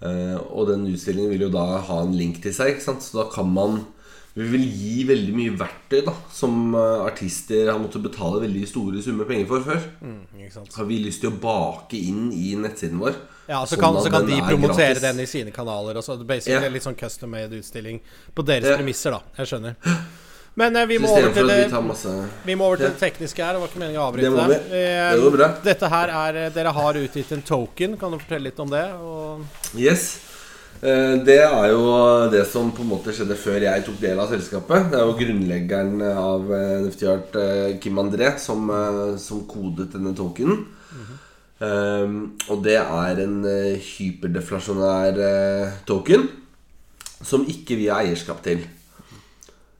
Eh, 0.00 0.36
og 0.36 0.68
den 0.68 0.86
utstillingen 0.86 1.30
vil 1.30 1.40
jo 1.40 1.50
da 1.50 1.80
ha 1.80 2.02
en 2.02 2.14
link 2.14 2.40
til 2.42 2.52
seg, 2.52 2.78
så 2.80 2.94
da 3.12 3.24
kan 3.28 3.52
man 3.52 3.86
Vi 4.34 4.44
vil 4.52 4.64
gi 4.70 5.04
veldig 5.08 5.32
mye 5.34 5.54
verktøy 5.58 6.02
da 6.06 6.12
som 6.30 6.74
eh, 6.74 7.06
artister 7.08 7.70
har 7.72 7.78
måttet 7.82 8.04
betale 8.04 8.42
veldig 8.44 8.68
store 8.70 9.02
summer 9.02 9.24
penger 9.26 9.46
for 9.50 9.64
før. 9.66 9.80
mm. 10.00 10.68
Har 10.76 10.84
vi 10.84 10.98
lyst 11.02 11.20
til 11.24 11.32
å 11.32 11.40
bake 11.42 11.98
inn 11.98 12.28
i 12.32 12.52
nettsiden 12.60 13.00
vår. 13.02 13.16
Ja, 13.48 13.62
så 13.64 13.74
sånn 13.74 13.80
kan, 13.80 13.96
at 13.96 14.04
så 14.04 14.10
kan 14.12 14.26
de 14.28 14.36
er 14.38 14.44
promotere 14.46 14.92
gratis. 14.94 15.02
den 15.02 15.20
i 15.20 15.26
sine 15.26 15.50
kanaler. 15.50 15.96
Og 15.96 16.04
så 16.04 16.18
basically 16.24 16.68
Ja. 16.68 16.70
Litt 16.70 16.84
sånn 16.84 16.94
custom 17.00 17.30
made 17.30 17.50
utstilling 17.56 18.00
på 18.36 18.44
deres 18.46 18.68
Ja. 18.68 18.76
premisser, 18.76 19.10
da. 19.10 19.20
Jeg 19.38 19.46
skjønner. 19.48 19.74
Men 20.58 20.76
eh, 20.76 20.86
vi 20.86 20.98
må 20.98 21.08
det 21.16 21.34
vi 21.34 21.80
masse 21.86 22.12
Vi 22.44 22.54
må 22.54 22.66
over 22.66 22.76
til 22.76 22.86
det 22.90 22.98
tekniske 22.98 23.42
her. 23.42 23.54
Det 23.54 23.60
var 23.62 23.68
ikke 23.68 23.78
meningen 23.78 24.00
å 24.02 24.12
Det 24.12 24.26
avbryte 24.26 24.30
må 24.30 24.48
deg. 24.48 24.72
Eh, 24.72 25.38
Det. 25.38 25.62
Dette 25.64 25.88
her 25.88 26.08
er 26.08 26.50
Dere 26.50 26.72
har 26.72 26.94
utgitt 26.94 27.32
en 27.32 27.42
token. 27.42 27.96
Kan 27.96 28.10
du 28.12 28.18
fortelle 28.18 28.42
litt 28.50 28.58
om 28.60 28.68
det? 28.70 28.84
Og 29.00 29.44
Yes. 29.74 30.20
Eh, 30.78 31.14
Det 31.26 31.40
er 31.42 31.68
jo 31.72 31.84
det 32.30 32.44
som 32.46 32.70
på 32.70 32.84
en 32.84 32.92
måte 32.92 33.12
skjedde 33.14 33.36
før 33.38 33.64
jeg 33.66 33.84
tok 33.86 34.00
del 34.00 34.18
av 34.22 34.30
selskapet. 34.30 34.90
Det 34.92 34.98
er 34.98 35.06
jo 35.06 35.18
grunnleggeren 35.18 36.02
av 36.06 36.52
eh, 36.54 36.74
NFT 36.84 37.06
Art, 37.10 37.38
eh, 37.38 37.78
Kim 37.82 37.98
André, 37.98 38.36
som, 38.38 38.70
som 39.18 39.42
kodet 39.50 39.90
denne 39.96 40.14
tokenen. 40.16 40.66
Eh, 41.58 42.16
og 42.52 42.62
det 42.62 42.78
er 42.78 43.22
en 43.24 43.38
hyperdeflasjonær 43.82 45.22
token 45.88 46.28
som 47.26 47.46
ikke 47.50 47.74
vi 47.78 47.88
har 47.90 48.06
eierskap 48.06 48.42
til. 48.44 48.62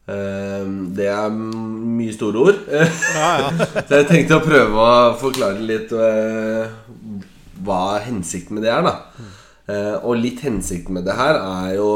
Um, 0.08 0.94
det 0.96 1.04
er 1.12 1.28
mye 1.28 2.12
store 2.16 2.40
ord. 2.40 2.60
Ja, 2.72 3.26
ja. 3.42 3.66
Så 3.84 3.98
jeg 3.98 4.06
tenkte 4.08 4.38
å 4.38 4.44
prøve 4.44 4.80
å 4.80 5.16
forklare 5.20 5.60
litt 5.60 5.92
uh, 5.92 6.64
hva 7.60 7.98
hensikten 8.06 8.56
med 8.56 8.64
det 8.64 8.72
er, 8.72 8.86
da. 8.86 8.94
Eh, 9.68 9.96
og 10.00 10.20
litt 10.20 10.40
hensikten 10.46 10.96
med 10.96 11.04
det 11.04 11.16
her 11.18 11.36
er 11.36 11.74
jo 11.76 11.88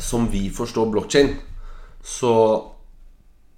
Som 0.00 0.30
vi 0.32 0.46
forstår 0.48 0.86
blokkjede, 0.88 1.34
så 2.00 2.34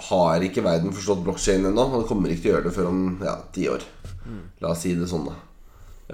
har 0.08 0.42
ikke 0.42 0.64
verden 0.64 0.90
forstått 0.90 1.20
blokkjede 1.22 1.68
ennå. 1.70 1.84
Og 1.86 2.02
det 2.02 2.08
kommer 2.08 2.32
ikke 2.32 2.42
til 2.42 2.50
å 2.50 2.54
gjøre 2.56 2.66
det 2.66 2.72
før 2.74 2.88
om 2.90 3.02
ja, 3.22 3.34
ti 3.54 3.68
år. 3.70 3.84
La 4.60 4.72
oss 4.72 4.82
si 4.82 4.96
det 4.98 5.06
sånn, 5.06 5.28
da. 5.28 5.36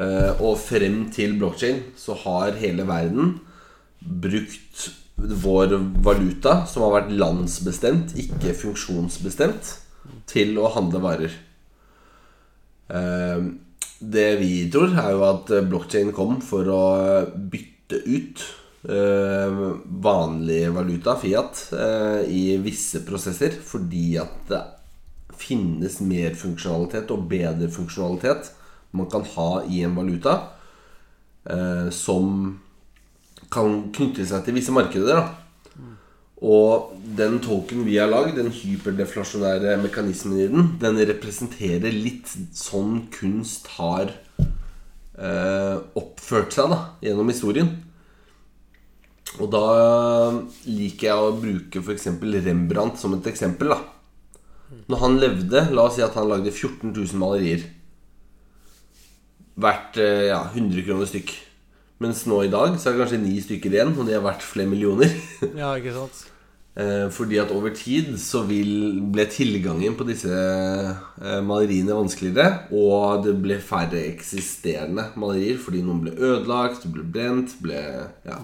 Eh, 0.04 0.42
og 0.44 0.58
frem 0.60 1.06
til 1.14 1.38
blokkjede 1.40 1.94
så 1.98 2.18
har 2.20 2.58
hele 2.60 2.84
verden 2.84 3.38
brukt 4.00 4.90
vår 5.20 5.74
valuta, 6.04 6.66
som 6.68 6.84
har 6.86 6.94
vært 6.98 7.16
landsbestemt, 7.16 8.14
ikke 8.20 8.54
funksjonsbestemt, 8.56 9.74
til 10.30 10.56
å 10.60 10.70
handle 10.76 11.02
varer. 11.04 11.34
Eh, 12.92 13.50
Det 14.00 14.30
vi 14.40 14.64
tror, 14.72 14.94
er 14.96 15.12
jo 15.12 15.24
at 15.28 15.50
blokkjeden 15.68 16.14
kom 16.16 16.38
for 16.44 16.68
å 16.72 16.84
bytte 17.52 18.00
ut 18.08 18.44
eh, 18.88 19.58
vanlig 20.06 20.62
valuta, 20.72 21.16
Fiat, 21.20 21.66
eh, 21.76 22.22
i 22.32 22.44
visse 22.64 23.02
prosesser 23.04 23.52
fordi 23.52 24.14
at 24.22 24.38
det 24.48 24.62
finnes 25.40 26.00
mer 26.04 26.34
funksjonalitet 26.36 27.12
og 27.14 27.28
bedre 27.28 27.68
funksjonalitet 27.72 28.50
man 28.96 29.08
kan 29.12 29.24
ha 29.36 29.50
i 29.68 29.82
en 29.86 29.94
valuta 29.96 30.34
eh, 31.48 31.88
som 31.94 32.58
kan 33.52 33.92
knytte 33.94 34.26
seg 34.26 34.44
til 34.46 34.56
visse 34.56 34.74
markeder. 34.74 35.20
da 35.20 35.39
og 36.40 36.94
den 37.18 37.36
token 37.44 37.84
vi 37.84 37.98
har 38.00 38.08
lagd, 38.08 38.38
den 38.38 38.48
hyperdeflasjonære 38.54 39.76
mekanismen 39.82 40.38
i 40.40 40.48
den, 40.48 40.70
den 40.80 40.96
representerer 41.10 41.92
litt 41.92 42.32
sånn 42.56 43.02
kunst 43.12 43.68
har 43.76 44.14
eh, 45.20 45.76
oppført 46.00 46.56
seg 46.56 46.72
da, 46.72 46.80
gjennom 47.04 47.28
historien. 47.28 47.68
Og 49.36 49.50
da 49.52 49.66
liker 50.64 51.10
jeg 51.10 51.26
å 51.28 51.36
bruke 51.36 51.84
f.eks. 51.84 52.08
Rembrandt 52.48 52.98
som 52.98 53.12
et 53.14 53.28
eksempel. 53.30 53.74
da 53.76 54.80
Når 54.88 55.04
han 55.04 55.20
levde, 55.20 55.66
la 55.76 55.84
oss 55.86 56.00
si 56.00 56.06
at 56.06 56.16
han 56.18 56.32
lagde 56.32 56.50
14 56.50 56.88
000 56.88 57.20
malerier. 57.20 57.68
Verdt 59.60 60.00
eh, 60.00 60.30
ja, 60.32 60.40
100 60.54 60.88
kroner 60.88 61.12
stykk. 61.12 61.36
Mens 62.00 62.24
nå 62.28 62.42
i 62.46 62.52
dag 62.52 62.78
så 62.80 62.88
er 62.88 62.96
det 62.96 63.02
kanskje 63.04 63.22
ni 63.22 63.38
stykker 63.44 63.74
igjen, 63.74 63.92
og 63.92 64.06
de 64.08 64.16
er 64.16 64.24
verdt 64.24 64.44
flere 64.46 64.70
millioner. 64.70 65.10
ja, 65.60 65.74
ikke 65.76 65.92
sant? 65.92 66.22
Eh, 66.80 67.10
fordi 67.10 67.36
at 67.42 67.50
over 67.50 67.72
tid 67.74 68.12
så 68.22 68.44
vil, 68.46 69.00
ble 69.12 69.26
tilgangen 69.28 69.96
på 69.98 70.06
disse 70.08 70.30
eh, 70.30 71.40
maleriene 71.44 71.96
vanskeligere. 71.98 72.70
Og 72.72 73.26
det 73.26 73.34
ble 73.42 73.58
færre 73.60 74.00
eksisterende 74.06 75.10
malerier 75.20 75.58
fordi 75.60 75.82
noen 75.84 76.04
ble 76.06 76.14
ødelagt, 76.16 76.88
ble 76.92 77.04
brent, 77.04 77.58
ble 77.62 77.80
Ja. 78.28 78.40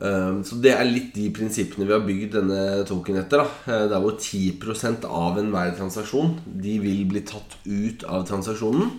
Eh, 0.00 0.36
så 0.46 0.56
det 0.64 0.72
er 0.72 0.86
litt 0.88 1.10
de 1.12 1.26
prinsippene 1.34 1.84
vi 1.84 1.92
har 1.92 2.06
bygd 2.06 2.38
denne 2.38 2.62
token 2.88 3.20
etter. 3.20 3.44
Da. 3.44 3.82
Der 3.90 4.00
hvor 4.00 4.16
10% 4.16 5.04
av 5.04 5.36
enhver 5.42 5.74
transaksjon 5.76 6.38
De 6.46 6.78
vil 6.80 7.04
bli 7.10 7.20
tatt 7.26 7.58
ut 7.66 8.06
av 8.08 8.24
transaksjonen. 8.30 8.94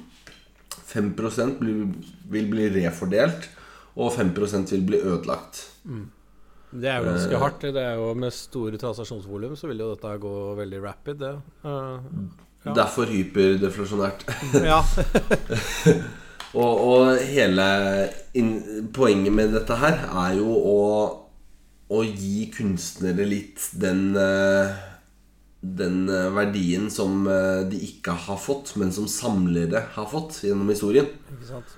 5 0.91 1.11
blir, 1.59 1.81
vil 2.31 2.49
bli 2.51 2.69
refordelt, 2.77 3.49
og 3.95 4.13
5% 4.15 4.75
vil 4.75 4.85
bli 4.87 5.01
ødelagt. 5.01 5.65
Det 6.71 6.87
er 6.87 7.01
jo 7.01 7.09
ganske 7.09 7.41
hardt. 7.41 7.65
Det 7.75 7.81
er 7.83 7.97
jo 7.99 8.13
Med 8.15 8.31
store 8.31 8.77
transaksjonsvolum 8.79 9.57
så 9.59 9.67
vil 9.67 9.83
jo 9.83 9.89
dette 9.91 10.13
gå 10.23 10.35
veldig 10.55 10.83
rapid. 10.83 11.19
Det. 11.19 11.33
Uh, 11.65 12.47
Ja. 12.61 12.73
Derfor 12.77 13.09
hyperdeflasjonært. 13.09 14.27
ja. 14.71 14.83
og, 16.61 16.83
og 16.85 17.23
hele 17.25 17.65
poenget 18.93 19.33
med 19.33 19.55
dette 19.55 19.77
her 19.81 20.03
er 20.27 20.35
jo 20.37 20.53
å, 20.53 20.83
å 21.89 22.03
gi 22.05 22.51
kunstnere 22.53 23.25
litt 23.25 23.65
den 23.81 24.11
eh, 24.13 24.77
den 25.61 26.09
eh, 26.09 26.31
verdien 26.33 26.89
som 26.93 27.27
eh, 27.29 27.61
de 27.69 27.77
ikke 27.85 28.15
har 28.25 28.39
fått, 28.41 28.73
men 28.81 28.93
som 28.93 29.09
samlere 29.09 29.85
har 29.93 30.09
fått 30.09 30.41
gjennom 30.47 30.69
historien. 30.73 31.09
Ikke 31.35 31.49
sant? 31.53 31.77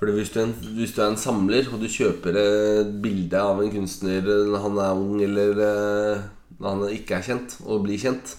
Fordi 0.00 0.14
hvis 0.16 0.30
du, 0.32 0.38
en, 0.40 0.54
hvis 0.78 0.94
du 0.96 1.02
er 1.02 1.10
en 1.10 1.20
samler, 1.20 1.66
og 1.68 1.82
du 1.82 1.88
kjøper 1.92 2.38
et 2.40 2.92
bilde 3.04 3.36
av 3.36 3.60
en 3.60 3.72
kunstner 3.74 4.24
når 4.24 4.62
han 4.64 4.78
er 4.80 5.02
ung, 5.02 5.18
eller 5.26 5.60
eh, 5.66 6.22
når 6.56 6.70
han 6.70 6.94
ikke 6.96 7.18
er 7.18 7.26
kjent, 7.26 7.58
og 7.66 7.84
blir 7.84 8.00
kjent, 8.00 8.32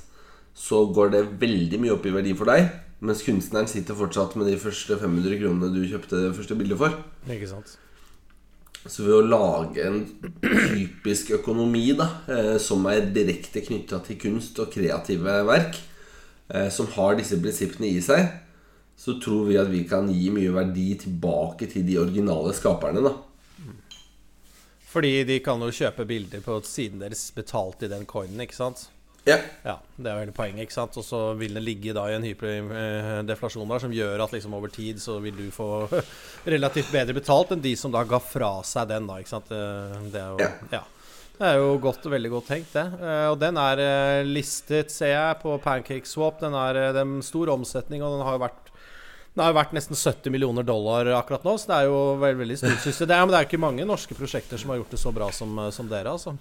så 0.57 0.81
går 0.89 1.13
det 1.13 1.27
veldig 1.41 1.77
mye 1.83 1.93
opp 1.93 2.07
i 2.09 2.15
verdi 2.15 2.33
for 2.37 2.49
deg. 2.49 2.65
Mens 3.05 3.21
kunstneren 3.25 3.69
sitter 3.69 3.97
fortsatt 3.97 4.33
med 4.37 4.49
de 4.49 4.57
første 4.61 4.97
500 4.97 5.37
kronene 5.41 5.69
du 5.73 5.85
kjøpte 5.85 6.25
det 6.25 6.35
første 6.37 6.57
bildet 6.57 6.81
for. 6.81 6.97
Ikke 7.29 7.49
sant? 7.49 7.77
Så 8.85 9.05
ved 9.05 9.13
å 9.13 9.25
lage 9.25 9.83
en 9.85 9.99
typisk 10.41 11.35
økonomi 11.37 11.91
da 11.97 12.07
eh, 12.31 12.55
som 12.61 12.85
er 12.89 13.11
direkte 13.13 13.61
knytta 13.65 13.99
til 14.07 14.17
kunst 14.21 14.57
og 14.63 14.71
kreative 14.73 15.35
verk, 15.45 15.77
eh, 16.49 16.69
som 16.73 16.89
har 16.95 17.19
disse 17.19 17.37
prinsippene 17.41 17.91
i 17.91 17.99
seg, 18.01 18.31
så 18.97 19.17
tror 19.21 19.45
vi 19.49 19.59
at 19.61 19.69
vi 19.69 19.83
kan 19.89 20.09
gi 20.09 20.31
mye 20.33 20.53
verdi 20.53 20.87
tilbake 21.03 21.69
til 21.69 21.85
de 21.85 21.99
originale 22.01 22.53
skaperne. 22.57 23.05
da 23.05 23.13
Fordi 24.91 25.13
de 25.29 25.39
kan 25.45 25.61
jo 25.61 25.71
kjøpe 25.73 26.05
bilder 26.09 26.41
på 26.45 26.57
siden 26.65 27.05
deres 27.05 27.29
betalt 27.37 27.85
i 27.85 27.91
den 27.91 28.05
coinen, 28.09 28.41
ikke 28.41 28.57
sant? 28.57 28.87
Ja, 29.27 29.37
Ja, 29.63 29.75
Det 29.97 30.09
er 30.09 30.15
jo 30.15 30.21
hele 30.23 30.33
poenget. 30.33 30.63
ikke 30.65 30.73
sant? 30.73 30.95
Og 30.97 31.05
så 31.05 31.19
vil 31.37 31.53
det 31.53 31.61
ligge 31.63 31.93
da 31.93 32.07
i 32.09 32.15
en 32.15 32.23
hyperdeflasjon 32.25 33.69
der 33.69 33.83
som 33.83 33.93
gjør 33.93 34.23
at 34.23 34.31
liksom 34.33 34.55
over 34.57 34.71
tid 34.73 34.97
så 35.01 35.19
vil 35.21 35.35
du 35.37 35.51
få 35.53 35.67
relativt 36.55 36.89
bedre 36.93 37.13
betalt 37.13 37.53
enn 37.53 37.61
de 37.61 37.75
som 37.77 37.93
da 37.93 38.01
ga 38.07 38.17
fra 38.23 38.55
seg 38.65 38.89
den, 38.89 39.05
da. 39.09 39.19
ikke 39.21 39.33
sant? 39.35 39.51
Det 39.51 39.61
det 40.15 40.23
er 40.23 40.33
jo 40.33 40.41
yeah. 40.41 40.57
ja. 40.79 40.81
Det 41.41 41.47
er 41.49 41.55
jo 41.57 41.69
godt, 41.81 42.03
veldig 42.05 42.29
godt 42.29 42.49
tenkt, 42.51 42.73
det. 42.75 42.83
Eh, 43.01 43.27
Og 43.31 43.37
den 43.41 43.57
er 43.57 43.79
eh, 43.81 44.23
listet, 44.27 44.91
ser 44.93 45.13
jeg, 45.15 45.37
på 45.41 45.55
PancakeSwap. 45.63 46.39
Den 46.43 46.53
er 46.53 46.99
en 47.01 47.15
stor 47.25 47.49
omsetning, 47.49 48.03
og 48.05 48.13
den 48.17 48.25
har 48.27 48.37
jo 48.37 48.43
vært 48.43 48.67
den 49.31 49.45
har 49.45 49.53
jo 49.53 49.55
vært 49.55 49.71
nesten 49.71 49.95
70 49.95 50.27
millioner 50.33 50.65
dollar 50.67 51.07
akkurat 51.15 51.45
nå, 51.47 51.53
så 51.55 51.69
det 51.69 51.75
er 51.77 51.85
jo 51.87 51.99
veldig, 52.19 52.37
veldig 52.43 52.57
stort. 52.59 52.83
Det 53.07 53.15
er, 53.15 53.21
men 53.23 53.31
det 53.31 53.37
er 53.39 53.45
ikke 53.47 53.61
mange 53.63 53.85
norske 53.87 54.17
prosjekter 54.17 54.59
som 54.59 54.73
har 54.73 54.81
gjort 54.81 54.91
det 54.91 54.99
så 54.99 55.13
bra 55.15 55.29
som, 55.31 55.55
som 55.71 55.87
dere, 55.87 56.11
altså. 56.11 56.33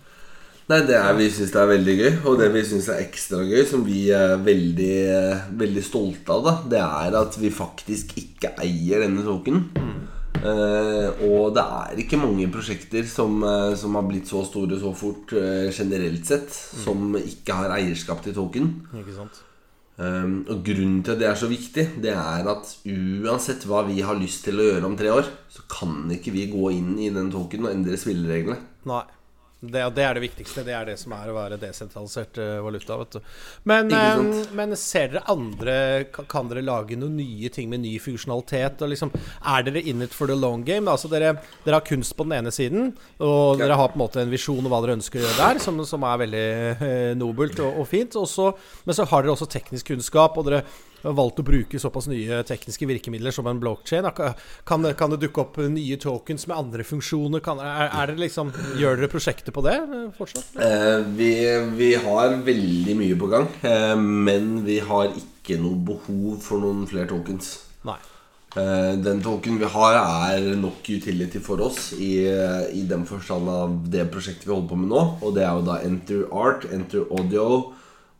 Nei, 0.70 0.84
det 0.86 0.94
er, 0.94 1.16
Vi 1.18 1.26
syns 1.34 1.50
det 1.50 1.58
er 1.58 1.70
veldig 1.72 1.94
gøy. 1.98 2.10
Og 2.30 2.38
det 2.38 2.50
vi 2.54 2.62
syns 2.66 2.86
er 2.92 3.02
ekstra 3.02 3.42
gøy, 3.42 3.64
som 3.66 3.82
vi 3.86 4.04
er 4.14 4.36
veldig, 4.44 5.00
veldig 5.58 5.82
stolte 5.82 6.36
av, 6.36 6.46
da, 6.46 6.54
det 6.76 6.82
er 6.84 7.18
at 7.18 7.38
vi 7.40 7.50
faktisk 7.54 8.14
ikke 8.20 8.54
eier 8.62 9.02
denne 9.06 9.26
tokenen. 9.26 9.66
Uh, 10.40 11.10
og 11.26 11.50
det 11.52 11.60
er 11.60 11.98
ikke 12.00 12.16
mange 12.16 12.46
prosjekter 12.48 13.04
som, 13.04 13.42
uh, 13.44 13.74
som 13.76 13.98
har 13.98 14.06
blitt 14.08 14.30
så 14.30 14.40
store 14.46 14.78
så 14.80 14.94
fort 14.96 15.34
uh, 15.36 15.68
generelt 15.74 16.24
sett, 16.30 16.48
som 16.54 17.18
ikke 17.18 17.58
har 17.58 17.74
eierskap 17.74 18.22
til 18.24 18.38
token. 18.38 18.70
Um, 20.00 20.38
og 20.48 20.62
grunnen 20.64 21.02
til 21.04 21.12
at 21.12 21.20
det 21.20 21.28
er 21.28 21.36
så 21.36 21.50
viktig, 21.50 21.90
det 22.00 22.14
er 22.14 22.48
at 22.48 22.72
uansett 22.88 23.66
hva 23.68 23.82
vi 23.90 24.00
har 24.06 24.16
lyst 24.16 24.46
til 24.46 24.62
å 24.62 24.70
gjøre 24.70 24.88
om 24.88 24.96
tre 24.96 25.12
år, 25.12 25.28
så 25.52 25.66
kan 25.68 26.06
ikke 26.14 26.32
vi 26.32 26.48
gå 26.54 26.72
inn 26.78 26.94
i 27.02 27.10
den 27.12 27.28
token 27.34 27.66
og 27.66 27.74
endre 27.74 28.00
spillereglene. 28.00 28.62
Nei. 28.88 29.04
Det, 29.61 29.83
det 29.93 30.05
er 30.07 30.17
det 30.17 30.23
viktigste. 30.25 30.62
Det 30.64 30.73
er 30.73 30.87
det 30.88 30.97
som 30.97 31.12
er 31.12 31.29
å 31.29 31.35
være 31.37 31.59
desentralisert 31.61 32.38
eh, 32.40 32.57
valuta. 32.64 32.97
Vet 33.02 33.19
du. 33.19 33.33
Men, 33.69 33.90
eh, 33.93 34.23
men 34.57 34.73
ser 34.81 35.12
dere 35.12 35.25
andre 35.29 35.75
kan, 36.17 36.49
dere 36.49 36.64
lage 36.64 36.97
noen 36.97 37.19
nye 37.21 37.50
ting 37.52 37.69
med 37.69 37.83
ny 37.85 37.93
funksjonalitet? 38.00 38.81
Og 38.81 38.93
liksom, 38.95 39.12
er 39.52 39.67
dere 39.69 39.85
in 39.85 40.07
it 40.07 40.17
for 40.17 40.33
the 40.33 40.38
long 40.38 40.64
game? 40.64 40.88
Altså 40.88 41.12
dere, 41.12 41.35
dere 41.67 41.76
har 41.76 41.85
kunst 41.85 42.17
på 42.17 42.25
den 42.25 42.38
ene 42.38 42.55
siden, 42.55 42.95
og 43.21 43.61
dere 43.61 43.76
har 43.76 43.93
på 43.93 44.00
en 44.00 44.05
måte 44.07 44.25
en 44.25 44.33
visjon 44.33 44.64
om 44.64 44.73
hva 44.73 44.81
dere 44.87 44.97
ønsker 44.97 45.21
å 45.21 45.26
gjøre 45.26 45.40
der, 45.43 45.61
som, 45.67 45.85
som 45.85 46.09
er 46.09 46.23
veldig 46.25 46.47
eh, 46.73 47.11
nobelt 47.21 47.61
og, 47.61 47.83
og 47.83 47.90
fint. 47.90 48.17
Også, 48.17 48.55
men 48.88 48.97
så 48.97 49.05
har 49.12 49.26
dere 49.26 49.37
også 49.37 49.50
teknisk 49.59 49.93
kunnskap, 49.93 50.40
og 50.40 50.49
dere 50.49 50.64
valgt 51.02 51.40
å 51.40 51.47
bruke 51.47 51.80
såpass 51.80 52.09
nye 52.11 52.42
tekniske 52.47 52.88
virkemidler 52.88 53.35
som 53.35 53.49
en 53.50 53.61
blockchain. 53.62 54.07
Kan, 54.69 54.87
kan 54.97 55.14
det 55.14 55.21
dukke 55.25 55.45
opp 55.45 55.59
nye 55.71 55.99
tokens 56.00 56.47
med 56.50 56.59
andre 56.59 56.87
funksjoner? 56.87 57.42
Kan, 57.45 57.62
er, 57.64 57.88
er 57.88 58.12
det 58.12 58.21
liksom, 58.21 58.52
gjør 58.80 59.00
dere 59.00 59.12
prosjekter 59.12 59.54
på 59.54 59.64
det 59.66 59.76
eh, 59.80 60.07
fortsatt? 60.19 60.54
Eh, 60.61 61.00
vi, 61.16 61.33
vi 61.78 61.90
har 62.04 62.37
veldig 62.47 62.97
mye 63.00 63.19
på 63.19 63.33
gang, 63.33 63.50
eh, 63.66 63.97
men 63.97 64.61
vi 64.66 64.80
har 64.85 65.11
ikke 65.11 65.59
noe 65.61 65.80
behov 65.90 66.40
for 66.45 66.62
noen 66.62 66.87
flere 66.90 67.11
tokens. 67.11 67.57
Nei. 67.88 67.99
Eh, 68.59 68.95
den 68.99 69.21
token 69.23 69.61
vi 69.61 69.69
har, 69.73 69.99
er 70.30 70.52
nok 70.59 70.87
utility 70.90 71.42
for 71.42 71.62
oss 71.64 71.92
i, 71.95 72.26
i 72.75 72.87
den 72.90 73.07
forstand 73.09 73.50
av 73.50 73.76
det 73.90 74.09
prosjektet 74.12 74.49
vi 74.49 74.54
holder 74.54 74.73
på 74.73 74.80
med 74.83 74.92
nå. 74.92 75.04
Og 75.25 75.37
det 75.37 75.47
er 75.47 75.52
jo 75.54 75.69
da 75.71 75.80
Enter 75.87 76.26
Art, 76.28 76.66
Enter 76.75 77.07
Audio 77.09 77.47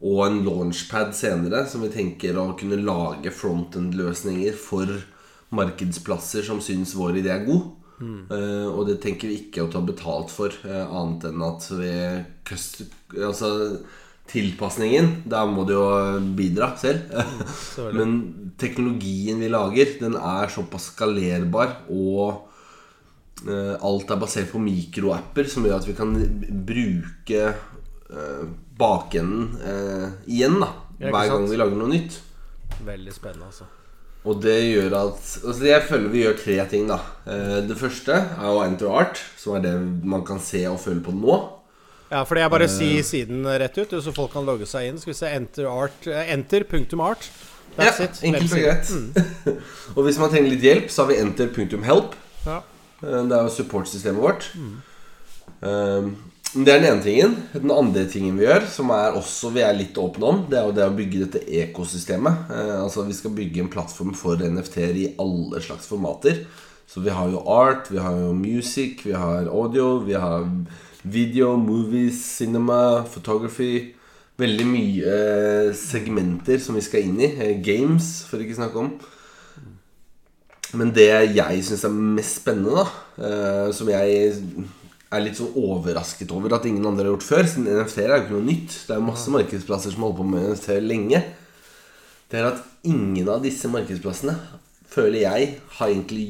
og 0.01 0.21
en 0.25 0.39
launchpad 0.47 1.13
senere, 1.17 1.67
som 1.69 1.85
vi 1.85 1.91
tenker 1.93 2.39
å 2.41 2.55
kunne 2.59 2.81
lage 2.81 3.33
frontend-løsninger 3.37 4.57
for 4.57 4.89
markedsplasser 5.53 6.47
som 6.47 6.63
syns 6.65 6.95
vår 6.97 7.21
idé 7.21 7.35
er 7.35 7.45
god. 7.45 7.69
Eh, 8.01 8.69
og 8.71 8.87
det 8.89 9.01
tenker 9.03 9.29
vi 9.29 9.43
ikke 9.43 9.67
å 9.67 9.73
ta 9.73 9.83
betalt 9.85 10.33
for, 10.33 10.55
uh, 10.65 10.87
annet 10.89 11.27
enn 11.29 11.43
at 11.45 11.67
vi 11.77 11.91
Altså 13.21 13.51
tilpasningen, 14.31 15.25
da 15.29 15.43
må 15.47 15.65
du 15.67 15.75
jo 15.75 15.87
bidra 16.39 16.71
selv. 16.79 17.11
Mm, 17.11 17.91
Men 17.99 18.15
teknologien 18.61 19.43
vi 19.43 19.51
lager, 19.51 19.97
den 20.01 20.17
er 20.17 20.53
såpass 20.53 20.93
skalerbar, 20.95 21.81
og 21.91 22.47
uh, 23.45 23.75
alt 23.77 24.15
er 24.15 24.23
basert 24.23 24.53
på 24.55 24.63
mikroapper, 24.63 25.51
som 25.51 25.67
gjør 25.67 25.83
at 25.83 25.91
vi 25.91 25.99
kan 25.99 26.15
bruke 26.71 27.45
uh, 28.15 28.47
bakenden 28.81 29.59
eh, 29.63 30.09
igjen 30.31 30.59
da 30.63 30.73
hver 31.01 31.31
gang 31.33 31.47
vi 31.49 31.57
lager 31.61 31.79
noe 31.81 31.89
nytt. 31.93 32.19
Veldig 32.85 33.13
spennende, 33.15 33.47
altså. 33.53 33.69
Og 34.29 34.37
det 34.45 34.59
gjør 34.67 34.93
at 34.99 35.21
altså 35.49 35.65
Jeg 35.65 35.85
føler 35.89 36.11
vi 36.13 36.21
gjør 36.27 36.35
tre 36.43 36.57
ting. 36.69 36.89
da 36.91 36.99
Eh, 37.25 37.61
Det 37.69 37.77
første 37.81 38.13
er 38.13 38.45
jo 38.51 38.59
Enter 38.67 38.91
Art, 38.93 39.21
som 39.41 39.55
er 39.57 39.63
det 39.65 39.73
man 40.05 40.25
kan 40.29 40.41
se 40.45 40.61
og 40.69 40.77
føle 40.81 41.01
på 41.01 41.15
nå. 41.17 41.39
Ja, 42.11 42.25
fordi 42.27 42.41
jeg 42.43 42.51
bare 42.51 42.67
sier 42.69 43.03
siden 43.07 43.45
rett 43.47 43.79
ut, 43.79 43.93
så 44.03 44.13
folk 44.13 44.33
kan 44.35 44.45
logge 44.45 44.67
seg 44.67 44.89
inn. 44.91 44.99
Skal 44.99 45.13
vi 45.13 45.19
se 45.21 45.29
Enter 45.31 45.69
art 45.71 46.07
Enter 46.11 46.65
punktum 46.69 47.01
art. 47.01 47.31
That's 47.79 48.01
ja, 48.01 48.09
it. 48.11 48.19
Enkelt 48.27 48.53
og 48.53 48.59
greit. 48.59 48.89
greit. 48.91 49.61
og 49.97 50.03
hvis 50.05 50.19
man 50.19 50.29
trenger 50.33 50.51
litt 50.51 50.65
hjelp, 50.67 50.91
så 50.91 51.05
har 51.05 51.13
vi 51.13 51.21
enter.help. 51.23 52.17
Ja. 52.45 52.59
Eh, 53.01 53.23
Det 53.31 53.37
er 53.39 53.47
jo 53.47 53.55
supportsystemet 53.57 54.21
vårt. 54.21 54.51
Eh, 55.63 56.11
Det 56.51 56.67
er 56.67 56.81
den 56.81 56.89
ene 56.89 57.03
tingen. 57.05 57.35
Den 57.55 57.71
andre 57.71 58.03
tingen 58.11 58.35
vi 58.35 58.43
gjør, 58.43 58.65
som 58.67 58.89
er 58.91 59.15
også 59.15 59.53
vi 59.55 59.63
er 59.63 59.77
litt 59.77 59.99
åpne 60.03 60.27
om, 60.27 60.41
det 60.51 60.57
er 60.59 60.65
jo 60.67 60.73
det 60.75 60.87
å 60.89 60.95
bygge 60.97 61.21
dette 61.23 61.43
ekosystemet. 61.61 62.51
Eh, 62.51 62.73
Altså 62.83 63.05
Vi 63.07 63.15
skal 63.15 63.37
bygge 63.37 63.63
en 63.63 63.71
plattform 63.71 64.17
for 64.19 64.35
NFT-er 64.35 64.99
i 64.99 65.13
alle 65.23 65.63
slags 65.63 65.87
formater. 65.87 66.43
Så 66.91 67.05
vi 67.05 67.15
har 67.15 67.31
jo 67.31 67.45
art, 67.47 67.87
vi 67.93 68.03
har 68.03 68.19
jo 68.19 68.33
music, 68.35 69.05
vi 69.07 69.15
har 69.15 69.47
audio, 69.47 70.01
vi 70.03 70.19
har 70.19 70.49
video, 71.05 71.55
movies, 71.57 72.19
cinema, 72.41 73.05
photography. 73.07 73.95
Veldig 74.37 74.67
mye 74.67 75.07
eh, 75.07 75.71
segmenter 75.77 76.59
som 76.59 76.75
vi 76.75 76.83
skal 76.83 77.07
inn 77.07 77.23
i. 77.23 77.31
Eh, 77.31 77.63
Games, 77.63 78.25
for 78.27 78.43
ikke 78.43 78.59
snakke 78.59 78.83
om. 78.89 78.91
Men 80.75 80.91
det 80.99 81.13
jeg 81.37 81.63
syns 81.63 81.87
er 81.87 81.95
mest 81.95 82.43
spennende, 82.43 82.83
da, 82.83 82.91
eh, 83.23 83.71
som 83.71 83.87
jeg 83.95 84.35
er 85.11 85.25
litt 85.25 85.39
sånn 85.41 85.57
overrasket 85.59 86.31
over 86.35 86.55
at 86.55 86.67
ingen 86.69 86.87
andre 86.87 87.09
har 87.09 87.15
gjort 87.17 87.27
før 87.27 87.49
Siden 87.51 87.67
NFT-er 87.73 88.13
er 88.13 88.21
jo 88.21 88.25
ikke 88.25 88.37
noe 88.37 88.47
nytt. 88.47 88.77
Det 88.87 88.95
er 88.95 89.01
jo 89.01 89.09
masse 89.09 89.35
markedsplasser 89.35 89.95
som 89.95 90.07
holder 90.07 90.21
på 90.21 90.29
med 90.31 90.47
NFT 90.53 90.77
lenge. 90.85 91.23
Det 92.31 92.39
er 92.39 92.49
at 92.53 92.63
ingen 92.87 93.29
av 93.33 93.43
disse 93.43 93.69
markedsplassene, 93.71 94.37
føler 94.91 95.25
jeg, 95.25 95.51
har 95.79 95.91
egentlig 95.91 96.27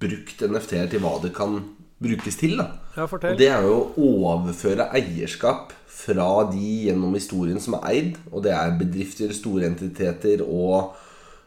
brukt 0.00 0.44
NFT-er 0.44 0.92
til 0.92 1.02
hva 1.04 1.16
det 1.22 1.32
kan 1.36 1.58
brukes 1.98 2.36
til. 2.40 2.58
da 2.60 2.68
Ja, 2.96 3.08
Og 3.08 3.38
det 3.38 3.48
er 3.48 3.64
jo 3.64 3.78
å 3.96 4.12
overføre 4.28 4.90
eierskap 4.96 5.72
fra 5.88 6.28
de 6.52 6.70
gjennom 6.88 7.16
historien 7.16 7.60
som 7.60 7.78
er 7.80 7.88
eid, 7.90 8.18
og 8.30 8.44
det 8.44 8.52
er 8.54 8.76
bedrifter, 8.78 9.32
store 9.34 9.66
entiteter 9.66 10.44
og 10.44 10.94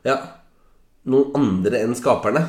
ja, 0.06 0.18
noen 1.08 1.38
andre 1.38 1.84
enn 1.86 1.96
skaperne. 1.98 2.44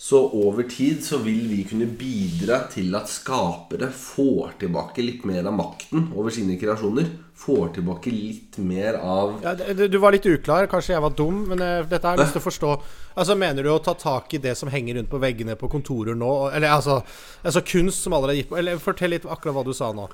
Så 0.00 0.30
over 0.30 0.62
tid 0.62 1.04
så 1.04 1.18
vil 1.18 1.48
vi 1.50 1.64
kunne 1.66 1.86
bidra 1.98 2.60
til 2.70 2.94
at 2.94 3.10
skapere 3.10 3.88
får 3.90 4.52
tilbake 4.60 5.02
litt 5.02 5.24
mer 5.26 5.48
av 5.50 5.56
makten 5.58 6.12
over 6.14 6.30
sine 6.30 6.54
kreasjoner. 6.60 7.08
Får 7.38 7.72
tilbake 7.74 8.12
litt 8.14 8.60
mer 8.62 9.00
av 9.02 9.40
Ja, 9.42 9.56
du 9.74 9.98
var 9.98 10.14
litt 10.14 10.26
uklar. 10.30 10.68
Kanskje 10.70 10.94
jeg 10.94 11.02
var 11.02 11.16
dum, 11.18 11.40
men 11.50 11.62
eh, 11.66 11.82
dette 11.90 12.06
har 12.06 12.14
jeg 12.14 12.22
lyst 12.28 12.38
til 12.38 12.44
å 12.44 12.46
forstå. 12.46 12.70
Altså, 13.18 13.34
Mener 13.42 13.66
du 13.66 13.72
å 13.72 13.80
ta 13.82 13.96
tak 13.98 14.38
i 14.38 14.42
det 14.42 14.54
som 14.58 14.70
henger 14.70 15.00
rundt 15.00 15.10
på 15.10 15.18
veggene 15.22 15.58
på 15.58 15.70
kontorer 15.72 16.14
nå? 16.18 16.32
Eller 16.54 16.76
altså, 16.76 17.00
altså 17.42 17.66
kunst 17.66 18.06
som 18.06 18.14
allerede 18.14 18.38
gikk 18.38 18.52
på 18.52 18.62
Eller 18.62 18.78
fortell 18.82 19.16
litt 19.16 19.26
akkurat 19.26 19.58
hva 19.58 19.66
du 19.66 19.74
sa 19.74 19.90
nå. 19.94 20.06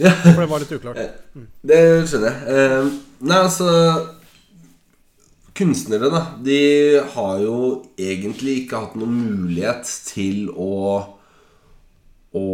Ja. 0.00 0.14
For 0.24 0.40
det 0.40 0.48
var 0.48 0.64
litt 0.64 0.72
uklart. 0.72 1.04
Det 1.68 1.82
skjønner 2.08 2.32
jeg. 2.32 2.56
Eh, 2.56 2.94
nei, 3.28 3.42
altså 3.44 3.68
Kunstnere, 5.58 6.10
da, 6.12 6.20
de 6.44 6.58
har 7.14 7.40
jo 7.42 7.56
egentlig 7.98 8.60
ikke 8.62 8.78
hatt 8.84 8.98
noen 8.98 9.16
mulighet 9.18 9.88
til 10.06 10.52
å 10.54 10.74
Å 12.38 12.48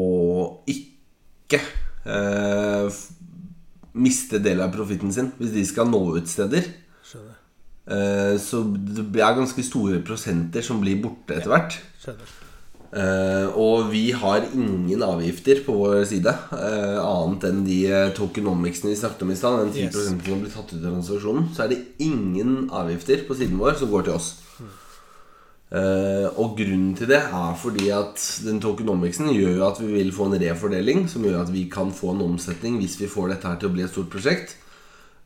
ikke 0.71 1.59
eh, 2.07 3.01
miste 3.99 4.39
del 4.41 4.63
av 4.63 4.71
profitten 4.73 5.11
sin 5.13 5.33
hvis 5.37 5.53
de 5.53 5.65
skal 5.67 5.91
nå 5.91 6.01
ut 6.15 6.31
steder. 6.31 6.71
Eh, 7.85 8.37
så 8.41 8.63
det 8.65 9.21
er 9.21 9.37
ganske 9.37 9.67
store 9.67 10.01
prosenter 10.07 10.65
som 10.65 10.81
blir 10.81 11.03
borte 11.03 11.37
etter 11.37 11.53
hvert. 11.53 11.77
Skjønner. 12.01 12.33
Eh, 12.95 13.47
og 13.59 13.89
vi 13.91 14.13
har 14.15 14.45
ingen 14.55 15.03
avgifter 15.03 15.65
på 15.67 15.75
vår 15.75 16.05
side, 16.07 16.31
uh, 16.55 17.01
annet 17.03 17.47
enn 17.49 17.65
de 17.67 17.79
eh, 17.91 18.11
tokenomicsene 18.15 18.93
vi 18.93 18.99
snakket 19.01 19.25
om 19.27 19.33
i 19.35 19.39
stad. 19.39 19.57
Den 19.65 19.73
10 19.75 19.81
Yes. 19.89 19.97
som 20.13 20.21
blir 20.23 20.53
tatt 20.53 20.71
ut 20.71 20.79
av 20.79 20.93
transaksjonen, 20.93 21.49
Så 21.57 21.65
er 21.65 21.69
det 21.73 21.81
ingen 21.99 22.71
avgifter 22.71 23.27
på 23.27 23.35
siden 23.35 23.59
vår 23.59 23.75
som 23.81 23.91
går 23.91 24.07
til 24.07 24.15
oss. 24.15 24.37
Uh, 25.75 26.31
og 26.39 26.55
grunnen 26.55 26.95
til 26.95 27.09
det 27.09 27.19
er 27.19 27.55
fordi 27.59 27.89
at 27.91 28.15
den 28.45 28.61
tokenomicsen 28.63 29.27
gjør 29.35 29.57
jo 29.57 29.65
at 29.67 29.81
vi 29.81 29.91
vil 29.91 30.13
få 30.15 30.29
en 30.29 30.39
refordeling, 30.39 31.09
som 31.11 31.25
gjør 31.25 31.41
at 31.41 31.51
vi 31.51 31.65
kan 31.69 31.91
få 31.91 32.13
en 32.15 32.23
omsetning 32.23 32.79
hvis 32.79 32.95
vi 33.01 33.11
får 33.11 33.33
dette 33.33 33.49
her 33.49 33.59
til 33.59 33.73
å 33.73 33.75
bli 33.75 33.83
et 33.83 33.91
stort 33.91 34.13
prosjekt. 34.13 34.55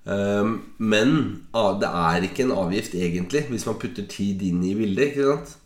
Men 0.06 1.42
ah, 1.52 1.76
det 1.76 1.90
er 1.90 2.24
ikke 2.24 2.46
en 2.46 2.56
avgift 2.56 2.94
egentlig 2.94 3.44
hvis 3.50 3.66
man 3.68 3.76
putter 3.76 4.08
tid 4.08 4.40
inn 4.40 4.64
i 4.64 4.72
bildet. 4.78 5.10
ikke 5.10 5.26
sant? 5.34 5.58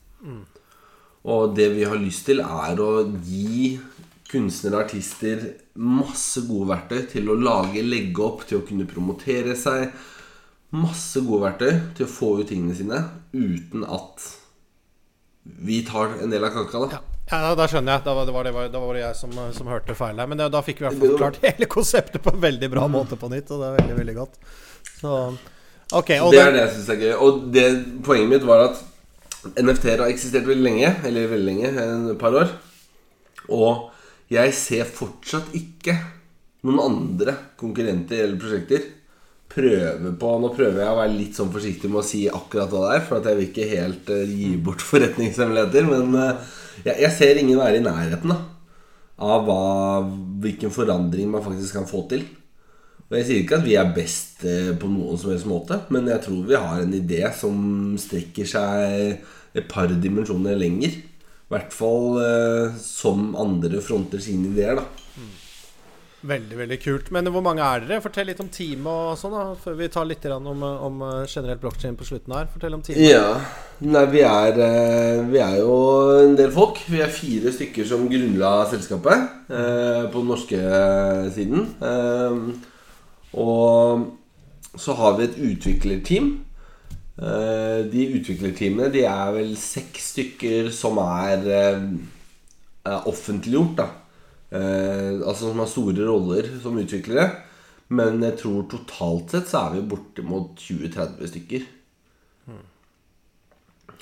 Og 1.22 1.54
det 1.54 1.68
vi 1.76 1.84
har 1.86 2.00
lyst 2.00 2.26
til, 2.26 2.42
er 2.42 2.80
å 2.82 3.04
gi 3.22 3.76
kunstnere 4.32 4.78
og 4.78 4.86
artister 4.86 5.44
masse 5.78 6.42
gode 6.48 6.70
verktøy 6.72 7.04
til 7.12 7.30
å 7.30 7.38
lage, 7.38 7.84
legge 7.84 8.24
opp, 8.24 8.46
til 8.48 8.60
å 8.60 8.66
kunne 8.66 8.88
promotere 8.88 9.54
seg. 9.58 9.92
Masse 10.72 11.20
gode 11.26 11.46
verktøy 11.46 11.72
til 11.98 12.08
å 12.08 12.10
få 12.10 12.32
ut 12.40 12.48
tingene 12.50 12.76
sine 12.76 13.02
uten 13.36 13.84
at 13.84 14.28
vi 15.42 15.82
tar 15.86 16.16
en 16.22 16.32
del 16.32 16.44
av 16.46 16.54
kaka. 16.54 16.84
da 16.86 17.00
Ja, 17.30 17.38
ja 17.46 17.54
da, 17.58 17.66
skjønner 17.70 17.98
jeg. 17.98 18.04
Da 18.06 18.14
var 18.16 18.26
det, 18.26 18.34
var 18.34 18.46
det, 18.46 18.68
da 18.72 18.82
var 18.82 18.96
det 18.96 19.02
jeg 19.04 19.18
som, 19.18 19.38
som 19.54 19.70
hørte 19.70 19.96
feil 19.98 20.18
her. 20.18 20.30
Men 20.30 20.40
det, 20.40 20.50
da 20.54 20.62
fikk 20.64 20.80
vi 20.80 20.86
i 20.86 20.88
hvert 20.88 21.00
fall 21.00 21.16
forklart 21.16 21.40
hele 21.46 21.70
konseptet 21.70 22.22
på 22.22 22.34
en 22.34 22.42
veldig 22.42 22.70
bra 22.72 22.86
måte 22.90 23.18
på 23.20 23.30
nytt. 23.32 23.50
Og 23.50 23.62
det 23.62 23.68
er 23.68 23.76
veldig, 23.80 23.98
veldig 24.02 24.16
godt. 24.18 24.38
Så 24.98 25.18
Ok. 25.92 26.14
Og 26.24 26.32
det 26.32 26.40
er 26.40 26.48
det, 26.48 26.56
det 26.56 26.62
jeg 26.62 26.72
syns 26.76 26.90
er 26.94 27.02
gøy. 27.02 27.12
Og 27.20 27.42
det, 27.52 27.66
poenget 28.06 28.30
mitt 28.30 28.48
var 28.48 28.66
at 28.70 28.80
NFT-er 29.50 30.04
har 30.04 30.12
eksistert 30.12 30.46
veldig 30.48 30.66
lenge. 30.66 30.94
Eller 31.08 31.30
veldig 31.30 31.48
lenge, 31.48 31.72
et 32.14 32.18
par 32.20 32.36
år. 32.38 32.52
Og 33.52 33.88
jeg 34.32 34.54
ser 34.56 34.88
fortsatt 34.88 35.54
ikke 35.58 35.96
noen 36.62 36.82
andre 36.84 37.34
konkurrenter 37.58 38.22
eller 38.22 38.38
prosjekter 38.40 38.84
prøve 39.52 40.12
på 40.16 40.32
Nå 40.40 40.50
prøver 40.56 40.80
jeg 40.80 40.92
å 40.92 40.98
være 40.98 41.14
litt 41.16 41.36
sånn 41.36 41.52
forsiktig 41.52 41.90
med 41.90 42.00
å 42.02 42.06
si 42.06 42.22
akkurat 42.30 42.70
hva 42.72 42.86
det 42.86 42.94
er, 42.96 43.04
for 43.08 43.18
at 43.18 43.28
jeg 43.28 43.38
vil 43.38 43.48
ikke 43.50 43.70
helt 43.72 44.12
eh, 44.14 44.30
gi 44.30 44.50
bort 44.64 44.84
forretningshemmeligheter. 44.90 45.88
Men 45.90 46.16
eh, 46.20 46.56
jeg, 46.88 47.12
ser 47.18 47.40
ingen 47.40 47.60
være 47.60 47.80
i 47.80 47.84
nærheten 47.84 48.34
da 48.34 48.40
av 49.22 49.44
hva, 49.46 49.58
hvilken 50.42 50.72
forandring 50.74 51.28
man 51.30 51.44
faktisk 51.44 51.76
kan 51.76 51.84
få 51.86 52.00
til. 52.10 52.24
Og 53.10 53.18
Jeg 53.18 53.26
sier 53.28 53.42
ikke 53.42 53.58
at 53.60 53.66
vi 53.66 53.74
er 53.76 53.92
best 53.92 54.44
eh, 54.48 54.72
på 54.80 54.88
noen 54.88 55.18
som 55.20 55.34
helst 55.34 55.48
måte, 55.48 55.82
men 55.92 56.08
jeg 56.08 56.24
tror 56.24 56.46
vi 56.48 56.56
har 56.56 56.80
en 56.80 56.94
idé 56.96 57.26
som 57.36 57.56
strekker 58.00 58.48
seg 58.48 59.18
et 59.52 59.68
par 59.68 59.92
dimensjoner 59.92 60.56
lenger. 60.56 60.96
I 60.96 61.52
hvert 61.52 61.74
fall 61.76 62.16
eh, 62.24 62.78
som 62.80 63.34
andre 63.36 63.82
fronter 63.84 64.22
sine 64.24 64.48
ideer, 64.54 64.80
da. 64.80 64.86
veldig, 66.24 66.56
veldig 66.62 66.78
kult. 66.80 67.12
Men 67.12 67.28
hvor 67.34 67.44
mange 67.44 67.60
er 67.66 67.84
dere? 67.84 68.00
Fortell 68.00 68.30
litt 68.30 68.40
om 68.40 68.48
teamet 68.48 68.88
og 68.88 69.20
sånn, 69.20 69.36
da. 69.36 69.44
Før 69.60 69.76
vi 69.82 69.90
tar 69.92 70.08
litt 70.08 70.24
om, 70.32 70.64
om 70.64 71.06
eh, 71.10 71.28
generelt 71.28 71.60
blockchain 71.60 72.00
på 72.00 72.08
slutten 72.08 72.32
her. 72.38 72.48
Fortell 72.54 72.78
om 72.78 72.86
teamet. 72.86 73.04
Ja. 73.12 73.36
Nei, 73.84 74.06
vi 74.08 74.24
er, 74.24 74.64
vi 75.28 75.44
er 75.44 75.60
jo 75.60 75.76
en 76.22 76.36
del 76.38 76.52
folk. 76.54 76.80
Vi 76.88 77.04
er 77.04 77.12
fire 77.12 77.52
stykker 77.52 77.92
som 77.92 78.08
grunnla 78.08 78.56
selskapet 78.72 79.52
eh, 79.52 80.04
på 80.08 80.22
den 80.22 80.32
norske 80.32 80.66
siden. 81.36 81.66
Eh, 81.84 82.70
og 83.32 84.08
så 84.76 84.94
har 84.96 85.16
vi 85.18 85.26
et 85.26 85.38
utviklerteam. 85.52 86.32
Eh, 87.22 87.82
de 87.92 88.06
utviklerteamene 88.16 88.88
de 88.92 89.04
er 89.08 89.32
vel 89.36 89.52
seks 89.60 90.12
stykker 90.14 90.70
som 90.72 90.98
er, 91.02 91.44
eh, 91.44 91.82
er 92.88 93.08
offentliggjort, 93.08 93.76
da. 93.76 93.88
Eh, 94.52 95.20
altså 95.20 95.50
som 95.50 95.58
har 95.58 95.66
store 95.66 96.06
roller 96.08 96.48
som 96.62 96.78
utviklere. 96.78 97.30
Men 97.88 98.22
jeg 98.22 98.38
tror 98.38 98.68
totalt 98.70 99.30
sett 99.30 99.48
så 99.48 99.66
er 99.66 99.74
vi 99.76 99.88
bortimot 99.88 100.56
20-30 100.56 101.28
stykker. 101.28 101.62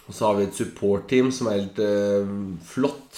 Og 0.06 0.14
så 0.14 0.26
har 0.26 0.34
vi 0.38 0.44
et 0.44 0.54
support-team 0.54 1.30
som 1.30 1.46
er 1.46 1.60
helt 1.60 2.62
flott. 2.66 3.14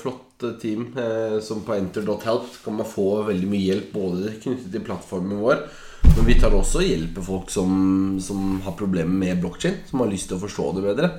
Flott 0.00 0.31
team. 0.60 0.90
Eh, 0.98 1.38
som 1.44 1.62
på 1.66 1.74
enter.help 1.76 2.58
kan 2.64 2.76
man 2.78 2.88
få 2.88 3.22
veldig 3.28 3.48
mye 3.50 3.68
hjelp 3.68 3.94
både 3.94 4.34
knyttet 4.42 4.68
til 4.74 4.84
plattformen 4.86 5.42
vår. 5.42 5.64
Men 6.02 6.26
vi 6.26 6.36
tar 6.40 6.54
også 6.56 6.82
hjelp 6.82 7.20
av 7.22 7.28
folk 7.30 7.52
som, 7.54 7.72
som 8.20 8.60
har 8.64 8.76
problemer 8.78 9.14
med 9.24 9.40
blokkjede. 9.44 9.86
Som 9.90 10.02
har 10.04 10.12
lyst 10.12 10.30
til 10.30 10.38
å 10.38 10.42
forstå 10.42 10.68
det 10.76 10.84
bedre. 10.90 11.12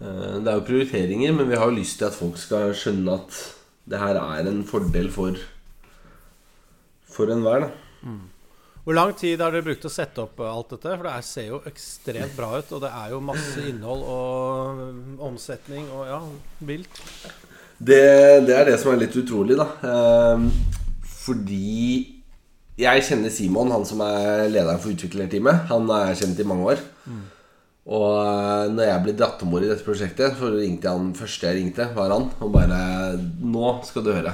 Eh, 0.00 0.36
det 0.42 0.50
er 0.50 0.58
jo 0.58 0.68
prioriteringer, 0.68 1.38
men 1.38 1.50
vi 1.50 1.58
har 1.60 1.70
jo 1.70 1.78
lyst 1.78 2.00
til 2.00 2.10
at 2.10 2.18
folk 2.18 2.38
skal 2.40 2.74
skjønne 2.76 3.18
at 3.20 3.40
det 3.90 4.00
her 4.00 4.18
er 4.20 4.48
en 4.50 4.62
fordel 4.66 5.10
for 5.12 5.40
For 7.14 7.30
enhver, 7.30 7.68
da. 7.68 8.14
Hvor 8.84 8.92
lang 8.92 9.14
tid 9.16 9.40
har 9.40 9.54
dere 9.54 9.64
brukt 9.64 9.86
å 9.88 9.92
sette 9.92 10.20
opp 10.20 10.40
eh, 10.44 10.50
alt 10.50 10.74
dette? 10.74 10.92
For 10.92 11.06
det 11.06 11.12
er, 11.16 11.24
ser 11.24 11.46
jo 11.48 11.60
ekstremt 11.70 12.36
bra 12.36 12.50
ut. 12.58 12.72
Og 12.76 12.82
det 12.84 12.90
er 12.92 13.14
jo 13.14 13.20
masse 13.24 13.64
innhold 13.64 14.04
og 14.04 14.80
mm, 14.80 15.14
omsetning 15.24 15.88
og 15.88 16.04
ja, 16.10 16.18
vilt. 16.68 17.00
Det, 17.78 18.46
det 18.46 18.54
er 18.54 18.68
det 18.70 18.78
som 18.80 18.92
er 18.92 19.02
litt 19.02 19.16
utrolig, 19.18 19.56
da. 19.58 19.68
Ehm, 19.88 20.48
fordi 21.24 22.22
jeg 22.78 23.06
kjenner 23.06 23.30
Simon, 23.30 23.72
han 23.74 23.86
som 23.86 24.02
er 24.06 24.48
lederen 24.50 24.80
for 24.82 24.94
utviklerteamet. 24.94 25.68
Han 25.70 25.90
er 25.94 26.16
kjent 26.18 26.40
i 26.42 26.46
mange 26.48 26.74
år. 26.74 26.84
Og 27.84 28.16
eh, 28.16 28.72
når 28.72 28.88
jeg 28.88 29.04
ble 29.04 29.14
dratt 29.18 29.42
om 29.44 29.52
bord 29.52 29.66
i 29.66 29.68
dette 29.68 29.84
prosjektet, 29.84 30.38
så 30.38 30.48
ringte 30.54 30.88
jeg 30.88 30.96
han 30.96 31.12
første 31.18 31.50
jeg 31.50 31.60
ringte, 31.60 31.90
var 31.96 32.14
han. 32.16 32.30
Og 32.40 32.52
bare 32.54 32.80
'Nå 33.20 33.76
skal 33.84 34.04
du 34.06 34.10
høre'. 34.14 34.32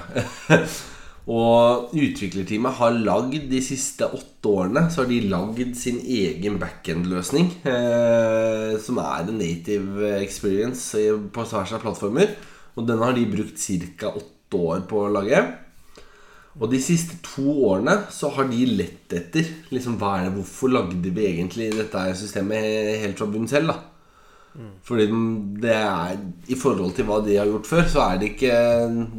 og 1.40 1.90
utviklerteamet 1.94 2.78
har 2.78 2.96
lagd 2.96 3.50
de 3.50 3.60
siste 3.62 4.06
åtte 4.08 4.48
årene 4.48 4.86
Så 4.90 5.02
har 5.02 5.10
de 5.10 5.18
lagd 5.30 5.74
sin 5.76 5.98
egen 6.00 6.56
backend-løsning. 6.62 7.50
Eh, 7.66 8.78
som 8.78 9.02
er 9.02 9.26
en 9.26 9.42
native 9.42 10.14
experience 10.22 10.94
på 11.34 11.44
tvers 11.50 11.74
av 11.74 11.82
plattformer. 11.82 12.30
Og 12.80 12.86
den 12.88 13.02
har 13.04 13.12
de 13.16 13.26
brukt 13.28 13.60
ca. 13.60 14.14
åtte 14.16 14.60
år 14.60 14.86
på 14.88 15.04
å 15.04 15.12
lage. 15.12 15.42
Og 16.58 16.66
de 16.72 16.80
siste 16.82 17.20
to 17.22 17.52
årene 17.68 17.94
så 18.10 18.32
har 18.34 18.48
de 18.50 18.64
lett 18.66 19.12
etter 19.14 19.46
liksom, 19.70 20.00
hva 20.00 20.16
er 20.18 20.26
det, 20.26 20.34
Hvorfor 20.40 20.72
lagde 20.72 21.12
vi 21.14 21.28
egentlig 21.28 21.70
dette 21.76 22.08
systemet 22.18 23.04
helt 23.04 23.20
fra 23.20 23.28
bunnen 23.30 23.50
selv? 23.50 23.70
da? 23.70 23.78
Fordi 24.82 25.06
det 25.62 25.74
er 25.76 26.16
I 26.50 26.56
forhold 26.58 26.96
til 26.96 27.06
hva 27.06 27.20
de 27.22 27.36
har 27.38 27.46
gjort 27.46 27.68
før, 27.70 27.84
så 27.86 28.02
er 28.08 28.18
det 28.18 28.32
ikke 28.32 28.56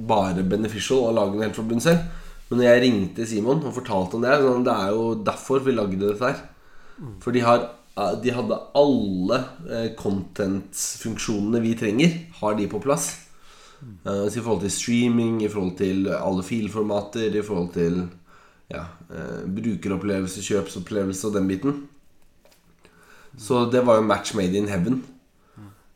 bare 0.07 0.43
beneficial 0.43 1.07
å 1.07 1.15
lage 1.15 1.37
den 1.37 1.47
helt 1.47 1.55
fra 1.55 1.67
bunnen 1.69 1.85
selv. 1.85 2.03
Men 2.49 2.59
når 2.59 2.67
jeg 2.67 2.81
ringte 2.83 3.27
Simon 3.29 3.63
og 3.63 3.77
fortalte 3.77 4.17
om 4.17 4.25
det, 4.25 4.39
sånn, 4.43 4.65
det 4.67 4.73
er 4.75 4.89
jo 4.91 5.05
derfor 5.23 5.63
vi 5.63 5.75
lagde 5.77 6.01
dette 6.03 6.33
her. 6.33 6.41
For 7.23 7.31
de, 7.31 7.45
har, 7.47 7.63
de 8.21 8.33
hadde 8.35 8.57
alle 8.77 9.37
eh, 9.71 9.87
content-funksjonene 9.97 11.63
vi 11.63 11.71
trenger, 11.79 12.17
har 12.41 12.59
de 12.59 12.67
på 12.69 12.81
plass. 12.83 13.13
Eh, 13.81 14.25
så 14.29 14.39
I 14.39 14.43
forhold 14.43 14.61
til 14.65 14.73
streaming, 14.73 15.43
i 15.43 15.49
forhold 15.49 15.77
til 15.77 16.09
alle 16.15 16.43
filformater, 16.45 17.35
i 17.35 17.45
forhold 17.45 17.71
til 17.75 18.03
ja, 18.71 18.85
uh, 19.11 19.41
brukeropplevelse, 19.51 20.43
kjøpsopplevelse 20.45 21.27
og 21.27 21.33
den 21.35 21.47
biten. 21.49 21.79
Så 23.35 23.65
det 23.71 23.81
var 23.87 23.99
jo 23.99 24.05
match 24.07 24.35
made 24.37 24.55
in 24.55 24.69
heaven. 24.71 25.01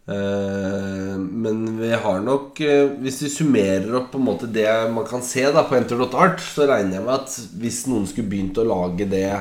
Uh, 0.05 1.15
men 1.17 1.63
vi 1.79 1.87
har 1.89 2.19
nok 2.21 2.59
uh, 2.61 2.91
Hvis 3.01 3.23
vi 3.23 3.29
summerer 3.33 3.95
opp 3.97 4.11
på 4.11 4.19
en 4.19 4.27
måte 4.27 4.45
det 4.53 4.67
man 4.93 5.07
kan 5.09 5.23
se 5.25 5.41
da 5.49 5.63
på 5.65 5.79
enter.art, 5.79 6.43
så 6.43 6.67
regner 6.69 6.99
jeg 6.99 7.05
med 7.07 7.15
at 7.15 7.37
hvis 7.57 7.79
noen 7.89 8.05
skulle 8.11 8.29
begynt 8.29 8.59
å 8.61 8.67
lage 8.69 9.07
det 9.09 9.31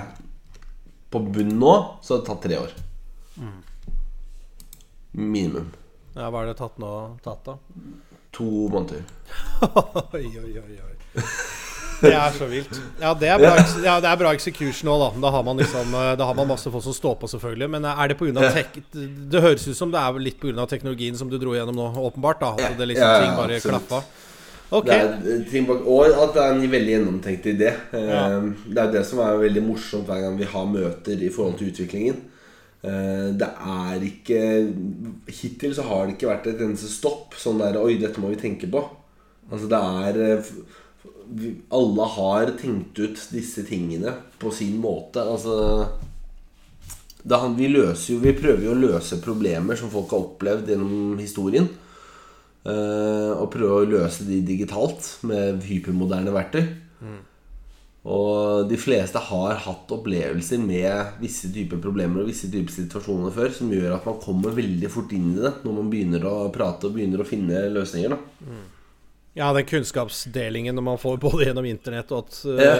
på 1.12 1.20
bunn 1.20 1.52
nå, 1.61 1.74
så 2.00 2.14
hadde 2.14 2.22
det 2.22 2.30
tatt 2.30 2.46
tre 2.46 2.62
år. 2.62 2.72
Minimum. 5.14 5.68
Ja, 6.14 6.30
Hva 6.30 6.42
er 6.42 6.52
det 6.52 6.59
tatt 6.59 6.80
nå? 6.83 6.90
Tatt, 7.22 7.44
da? 7.46 7.59
To 8.35 8.68
måneder. 8.73 9.05
oi, 10.16 10.27
oi, 10.27 10.51
oi, 10.62 10.79
oi. 10.81 10.94
Det 12.05 12.11
er 12.12 12.35
så 12.37 12.47
vilt. 12.51 12.75
Ja, 13.01 13.12
det 13.16 13.29
er 13.31 13.38
bra, 13.40 13.53
ja, 13.85 13.94
det 14.03 14.11
er 14.11 14.18
bra 14.20 14.33
execution 14.37 14.90
òg, 14.92 15.05
da. 15.05 15.23
Da 15.25 15.31
har, 15.37 15.44
man 15.47 15.61
liksom, 15.62 15.94
eh, 15.94 16.11
da 16.18 16.27
har 16.29 16.37
man 16.37 16.51
masse 16.51 16.70
folk 16.73 16.85
som 16.85 16.97
står 16.97 17.16
på, 17.23 17.31
selvfølgelig. 17.33 17.70
Men 17.77 17.87
er 17.92 18.11
det 18.12 18.18
pga. 18.18 18.51
tek... 18.57 18.77
Det 18.92 19.42
høres 19.44 19.66
ut 19.68 19.79
som 19.79 19.94
det 19.94 20.03
er 20.03 20.20
litt 20.20 20.40
pga. 20.42 20.66
teknologien 20.70 21.16
som 21.16 21.31
du 21.31 21.38
dro 21.40 21.55
gjennom 21.57 21.79
nå, 21.79 21.88
åpenbart. 22.11 22.42
da 22.42 22.53
At 22.59 22.79
det 22.79 22.90
liksom 22.92 23.25
ting 23.25 23.38
bare 23.38 23.61
klaffa. 23.62 24.03
Ok. 24.75 24.88
Det 24.90 24.97
er 24.97 25.11
eh, 25.55 25.73
og 25.87 26.20
at 26.25 26.35
det 26.35 26.42
er 26.44 26.53
en 26.55 26.70
veldig 26.77 26.94
gjennomtenkt 26.97 27.51
idé. 27.55 27.73
Eh, 27.94 28.11
Ja. 28.11 28.29
Det 28.42 28.87
er 28.87 28.92
det 28.99 29.07
som 29.07 29.23
er 29.25 29.40
veldig 29.47 29.62
morsomt 29.62 30.09
hver 30.11 30.25
gang 30.25 30.38
vi 30.38 30.51
har 30.51 30.66
møter 30.66 31.23
i 31.23 31.31
forhold 31.33 31.59
til 31.61 31.70
utviklingen. 31.73 32.23
Eh, 32.85 33.33
Det 33.33 33.49
er 33.49 34.03
ikke 34.05 34.40
Hittil 35.33 35.75
så 35.77 35.87
har 35.88 36.07
det 36.07 36.16
ikke 36.16 36.31
vært 36.31 36.49
et 36.53 36.64
eneste 36.64 36.90
stopp. 36.92 37.37
Sånn 37.40 37.62
der 37.62 37.81
Oi, 37.81 37.97
dette 38.01 38.20
må 38.20 38.33
vi 38.33 38.40
tenke 38.40 38.68
på. 38.70 38.83
Altså 39.51 39.68
det 39.70 39.81
er 39.81 40.20
eh, 40.29 40.51
Alle 41.75 42.09
har 42.16 42.53
tenkt 42.61 42.99
ut 43.01 43.23
disse 43.33 43.64
tingene 43.68 44.12
på 44.40 44.53
sin 44.53 44.77
måte. 44.83 45.25
Altså 45.25 45.88
det, 47.25 47.38
vi, 47.57 47.70
løser 47.73 48.12
jo, 48.12 48.20
vi 48.20 48.35
prøver 48.37 48.66
jo 48.66 48.75
å 48.75 48.83
løse 48.83 49.16
problemer 49.25 49.79
som 49.81 49.88
folk 49.92 50.12
har 50.12 50.27
opplevd 50.27 50.68
gjennom 50.75 51.16
historien. 51.16 51.70
Eh, 52.64 53.33
og 53.33 53.49
prøve 53.53 53.81
å 53.81 53.88
løse 53.88 54.27
de 54.29 54.42
digitalt 54.44 55.09
med 55.29 55.64
hypermoderne 55.64 56.33
verktøy. 56.35 56.66
Og 58.05 58.67
de 58.69 58.77
fleste 58.77 59.17
har 59.31 59.55
hatt 59.64 59.93
opplevelser 59.97 60.61
med 60.61 61.17
visse 61.23 61.49
typer 61.55 61.81
problemer 61.81 62.21
og 62.21 62.29
visse 62.29 62.51
typer 62.53 62.75
situasjoner 62.75 63.33
før 63.33 63.55
som 63.57 63.71
gjør 63.73 63.95
at 63.97 64.05
man 64.05 64.19
kommer 64.21 64.53
veldig 64.53 64.90
fort 64.93 65.14
inn 65.17 65.31
i 65.33 65.40
det 65.40 65.55
når 65.64 65.79
man 65.79 65.88
begynner 65.93 66.27
å 66.29 66.35
prate 66.53 66.90
og 66.90 66.99
begynner 66.99 67.25
å 67.25 67.29
finne 67.29 67.62
løsninger. 67.73 68.12
da 68.12 68.51
Ja, 69.35 69.49
den 69.57 69.64
kunnskapsdelingen 69.67 70.77
når 70.77 70.85
man 70.90 71.01
får 71.01 71.17
både 71.23 71.47
gjennom 71.49 71.64
internett 71.67 72.12
og 72.12 72.27
at 72.29 72.37
Ja. 72.45 72.75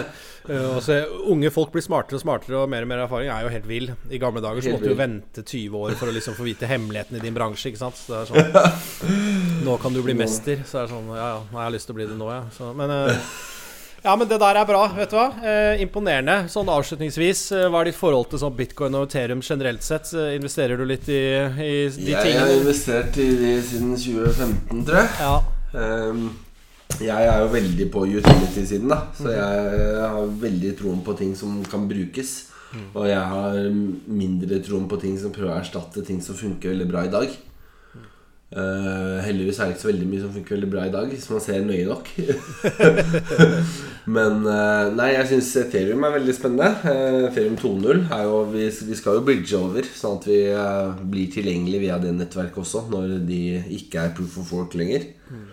uh, 0.47 0.75
altså, 0.77 0.99
Unge 1.33 1.49
folk 1.51 1.73
blir 1.73 1.83
smartere 1.83 2.15
og 2.15 2.21
smartere 2.21 2.61
og 2.61 2.69
mer 2.69 2.85
og 2.85 2.91
mer 2.93 3.01
erfaring 3.07 3.33
er 3.33 3.41
jo 3.43 3.49
helt 3.55 3.67
vill. 3.67 3.89
I 4.13 4.21
gamle 4.21 4.45
dager 4.45 4.61
så 4.61 4.75
måtte 4.77 4.93
du 4.93 4.95
vente 5.01 5.41
20 5.41 5.73
år 5.81 5.97
for 5.97 6.07
å 6.07 6.15
liksom 6.15 6.37
få 6.37 6.45
vite 6.45 6.69
hemmeligheten 6.69 7.17
i 7.17 7.25
din 7.25 7.33
bransje. 7.35 7.73
Ikke 7.73 7.81
sant? 7.81 7.97
Så 7.97 8.13
det 8.13 8.21
er 8.21 8.29
sånn 8.29 9.65
Nå 9.65 9.75
kan 9.81 9.91
du 9.97 10.03
bli 10.05 10.13
mester. 10.13 10.61
Så 10.69 10.79
er 10.79 10.85
det 10.85 10.93
sånn 10.93 11.09
Ja 11.17 11.27
ja, 11.33 11.43
jeg 11.49 11.63
har 11.65 11.75
lyst 11.75 11.89
til 11.89 11.97
å 11.97 11.99
bli 11.99 12.07
det 12.13 12.21
nå, 12.21 12.29
ja. 12.29 12.71
Men 12.77 12.93
uh, 12.93 13.35
ja, 14.05 14.13
men 14.15 14.29
det 14.29 14.37
der 14.41 14.59
er 14.61 14.67
bra. 14.69 14.83
vet 14.93 15.09
du 15.09 15.17
hva 15.17 15.27
eh, 15.41 15.81
Imponerende. 15.81 16.37
Sånn 16.51 16.69
avslutningsvis, 16.69 17.41
eh, 17.57 17.67
hva 17.73 17.81
er 17.81 17.89
ditt 17.89 17.97
forhold 17.97 18.29
til 18.31 18.41
sånn 18.43 18.55
bitcoin 18.57 18.97
og 18.99 19.07
Ethereum 19.09 19.41
generelt 19.45 19.85
sett? 19.85 20.11
Eh, 20.13 20.35
investerer 20.37 20.77
du 20.77 20.85
litt 20.85 21.09
i, 21.09 21.21
i 21.65 21.75
de 21.89 22.13
Jeg 22.13 22.37
har 22.37 22.53
investert 22.53 23.17
i 23.17 23.29
de 23.39 23.53
siden 23.65 23.95
2015, 23.97 24.83
tror 24.85 25.01
jeg. 25.01 25.13
Ja. 25.25 25.35
Um, 25.75 26.27
jeg 27.01 27.27
er 27.27 27.41
jo 27.41 27.47
veldig 27.51 27.87
på 27.91 28.05
utility-siden, 28.05 28.93
da. 28.93 29.01
Så 29.17 29.33
jeg 29.33 30.03
har 30.13 30.35
veldig 30.45 30.75
troen 30.79 31.01
på 31.03 31.17
ting 31.17 31.33
som 31.35 31.57
kan 31.67 31.89
brukes. 31.89 32.37
Og 32.93 33.07
jeg 33.07 33.19
har 33.31 33.57
mindre 33.71 34.59
troen 34.63 34.87
på 34.91 34.99
ting 34.99 35.17
som 35.19 35.33
prøver 35.33 35.53
å 35.53 35.59
erstatte 35.61 36.03
ting 36.05 36.21
som 36.23 36.37
funker 36.37 36.73
veldig 36.73 36.87
bra 36.91 37.05
i 37.07 37.11
dag. 37.13 37.35
Uh, 38.55 39.19
heldigvis 39.25 39.57
er 39.59 39.67
det 39.67 39.75
ikke 39.75 39.83
så 39.83 39.89
veldig 39.89 40.07
mye 40.07 40.21
som 40.21 40.31
funker 40.31 40.55
veldig 40.55 40.69
bra 40.71 40.85
i 40.87 40.93
dag, 40.93 41.09
hvis 41.11 41.27
man 41.31 41.41
ser 41.43 41.65
nøye 41.65 41.87
nok. 41.89 42.11
Men 44.05 44.43
eh, 44.45 44.91
nei, 44.93 45.09
jeg 45.15 45.29
syns 45.31 45.49
Ethereum 45.63 46.03
er 46.05 46.13
veldig 46.19 46.35
spennende. 46.37 46.69
Eh, 46.91 47.25
Ethereum 47.31 47.57
2.0 47.57 48.03
er 48.13 48.27
jo 48.27 48.43
vi, 48.51 48.67
vi 48.89 48.97
skal 48.99 49.17
jo 49.17 49.25
bridge 49.25 49.57
over, 49.57 49.87
sånn 49.97 50.19
at 50.19 50.27
vi 50.29 50.39
eh, 50.51 51.01
blir 51.09 51.31
tilgjengelig 51.33 51.81
via 51.87 51.97
det 52.01 52.13
nettverket 52.13 52.61
også, 52.61 52.85
når 52.91 53.17
de 53.25 53.41
ikke 53.79 54.03
er 54.03 54.13
proof 54.17 54.37
of 54.43 54.53
work 54.53 54.77
lenger. 54.77 55.09
Mm. 55.31 55.45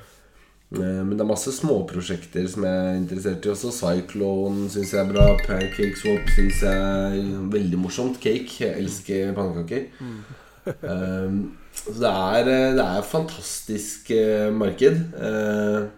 Men 0.72 1.10
det 1.12 1.20
er 1.20 1.28
masse 1.28 1.52
småprosjekter 1.52 2.46
som 2.48 2.64
jeg 2.64 2.76
er 2.80 2.94
interessert 2.96 3.44
i 3.44 3.50
også. 3.52 3.72
Cyclone 3.76 4.70
syns 4.72 4.94
jeg 4.94 5.02
er 5.02 5.10
bra. 5.10 5.26
Pancake 5.44 5.98
Swap 6.00 6.30
syns 6.32 6.62
jeg 6.64 6.78
er 6.78 7.42
veldig 7.52 7.80
morsomt. 7.80 8.16
Cake. 8.22 8.54
Jeg 8.62 8.78
elsker 8.80 9.34
pannekaker. 9.36 9.84
Um, 10.64 11.42
så 11.82 11.98
det 11.98 12.14
er, 12.14 12.48
det 12.78 12.86
er 12.86 13.02
et 13.02 13.10
fantastisk 13.10 14.14
marked. 14.56 15.04
Eh, 15.28 15.92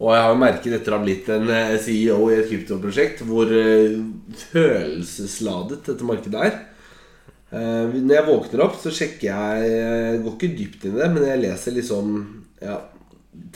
og 0.00 0.14
jeg 0.14 0.22
har 0.24 0.30
jo 0.32 0.40
merket 0.40 0.74
etter 0.78 0.94
å 0.94 0.96
ha 0.96 1.04
blitt 1.04 1.26
en 1.32 1.50
eh, 1.52 1.74
CEO 1.84 2.20
i 2.30 2.38
et 2.38 2.48
kryptoprosjekt 2.48 3.20
hvor 3.28 3.50
eh, 3.52 3.98
følelsesladet 4.48 5.82
dette 5.90 6.06
markedet 6.08 6.46
er. 6.46 6.56
Eh, 7.52 7.98
når 7.98 8.14
jeg 8.16 8.28
våkner 8.30 8.64
opp, 8.64 8.78
så 8.80 8.92
sjekker 8.94 9.28
jeg 9.28 9.68
Jeg 9.68 10.22
går 10.24 10.38
ikke 10.38 10.56
dypt 10.56 10.88
inn 10.88 10.96
i 10.96 11.02
det, 11.02 11.10
men 11.12 11.28
jeg 11.28 11.42
leser 11.42 11.76
liksom 11.76 12.16
ja, 12.64 12.78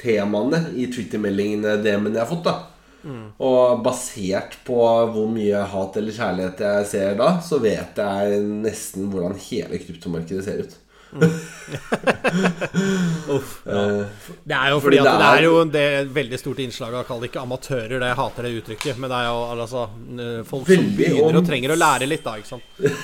temaene 0.00 0.66
i 0.76 0.90
Twitter-meldingene 0.92 1.78
DM-ene 1.80 2.18
jeg 2.18 2.26
har 2.26 2.32
fått. 2.34 2.50
da 2.50 3.24
Og 3.48 3.80
basert 3.86 4.60
på 4.68 4.82
hvor 5.16 5.32
mye 5.32 5.64
hat 5.72 5.96
eller 6.00 6.18
kjærlighet 6.18 6.64
jeg 6.66 6.90
ser 6.92 7.20
da, 7.24 7.38
så 7.40 7.62
vet 7.64 8.04
jeg 8.04 8.44
nesten 8.60 9.08
hvordan 9.08 9.40
hele 9.48 9.80
kryptomarkedet 9.80 10.44
ser 10.44 10.64
ut. 10.66 10.80
Uff, 13.34 13.50
ja. 13.66 13.72
Eh, 13.72 14.06
Det 14.44 14.54
er 14.56 14.68
jo 14.72 14.80
Fordi 14.80 14.84
fordi 14.84 14.98
at 14.98 15.04
det 15.04 15.12
det 15.20 15.26
er 15.26 15.36
er- 15.36 15.42
jo 15.44 15.64
det 15.64 15.80
er 15.98 16.04
veldig 16.14 16.38
stort 16.40 16.58
innslag 16.64 16.94
av 16.94 17.04
Kall 17.08 17.20
det 17.22 17.28
ikke 17.30 17.42
amatører, 17.44 17.88
det 17.98 18.08
jeg 18.10 18.16
hater 18.20 18.42
det 18.48 18.52
uttrykket. 18.62 18.98
Men 18.98 19.10
det 19.10 19.18
er 19.18 19.26
jo 19.28 19.36
altså 19.64 19.82
folk 20.48 20.66
som 20.66 20.84
begynner 20.96 21.24
og- 21.28 21.34
og 21.42 21.46
trenger 21.46 21.70
å 21.74 21.78
lære 21.78 22.06
litt, 22.08 22.24
da. 22.24 22.34
Ikke 22.36 22.48
sant? 22.48 22.62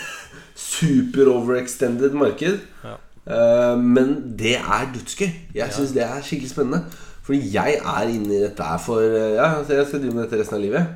super 0.54 1.28
overextended 1.32 2.12
marked. 2.14 2.60
Ja. 2.84 2.96
Uh, 3.30 3.76
men 3.78 4.34
det 4.36 4.56
er 4.56 4.86
dødsgøy. 4.94 5.30
Jeg 5.54 5.70
syns 5.72 5.92
det 5.92 6.02
er 6.02 6.20
skikkelig 6.22 6.50
spennende. 6.50 6.84
Fordi 7.22 7.50
jeg 7.52 7.78
er 7.84 8.02
inne 8.08 8.34
i 8.34 8.40
dette 8.42 8.62
her 8.64 8.78
for 8.78 9.00
eh, 9.00 9.34
Ja, 9.36 9.62
jeg 9.62 9.86
skal 9.86 10.00
drive 10.00 10.14
med 10.14 10.22
dette 10.24 10.38
resten 10.40 10.56
av 10.56 10.62
livet. 10.64 10.86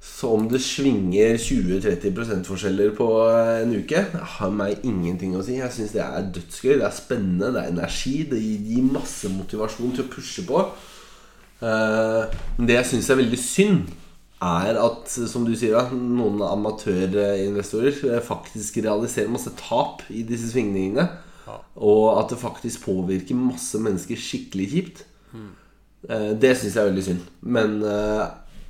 Så 0.00 0.30
om 0.30 0.44
det 0.48 0.60
svinger 0.62 1.34
20-30% 1.42 2.46
forskjeller 2.46 2.92
på 2.96 3.06
eh, 3.26 3.62
en 3.64 3.72
uke, 3.74 4.04
det 4.12 4.24
har 4.38 4.52
meg 4.54 4.84
ingenting 4.86 5.34
å 5.36 5.42
si. 5.42 5.56
Jeg 5.58 5.74
syns 5.74 5.94
det 5.96 6.02
er 6.04 6.28
dødsgøy. 6.36 6.76
Det 6.78 6.86
er 6.86 6.94
spennende, 6.94 7.52
det 7.54 7.64
er 7.64 7.72
energi. 7.72 8.16
Det 8.30 8.38
gir 8.40 8.86
masse 8.94 9.30
motivasjon 9.34 9.96
til 9.96 10.04
å 10.06 10.10
pushe 10.12 10.44
på. 10.46 10.62
Eh, 11.62 12.36
Men 12.58 12.70
det 12.70 12.76
jeg 12.78 12.90
syns 12.92 13.10
er 13.10 13.20
veldig 13.24 13.40
synd, 13.42 13.90
er 14.38 14.76
at, 14.78 15.10
som 15.10 15.42
du 15.42 15.50
sier, 15.58 15.74
da, 15.74 15.90
noen 15.90 16.38
amatørinvestorer 16.46 17.96
eh, 18.14 18.20
faktisk 18.22 18.78
realiserer 18.84 19.32
masse 19.34 19.50
tap 19.58 20.04
i 20.14 20.22
disse 20.22 20.52
svingningene. 20.52 21.08
Og 21.80 22.20
at 22.20 22.30
det 22.30 22.38
faktisk 22.38 22.84
påvirker 22.86 23.34
masse 23.38 23.78
mennesker 23.82 24.20
skikkelig 24.20 24.68
kjipt. 24.76 25.02
Eh, 25.34 26.30
Det 26.38 26.54
syns 26.54 26.76
jeg 26.76 26.84
er 26.84 26.90
veldig 26.92 27.06
synd. 27.10 27.26
Men 27.42 27.80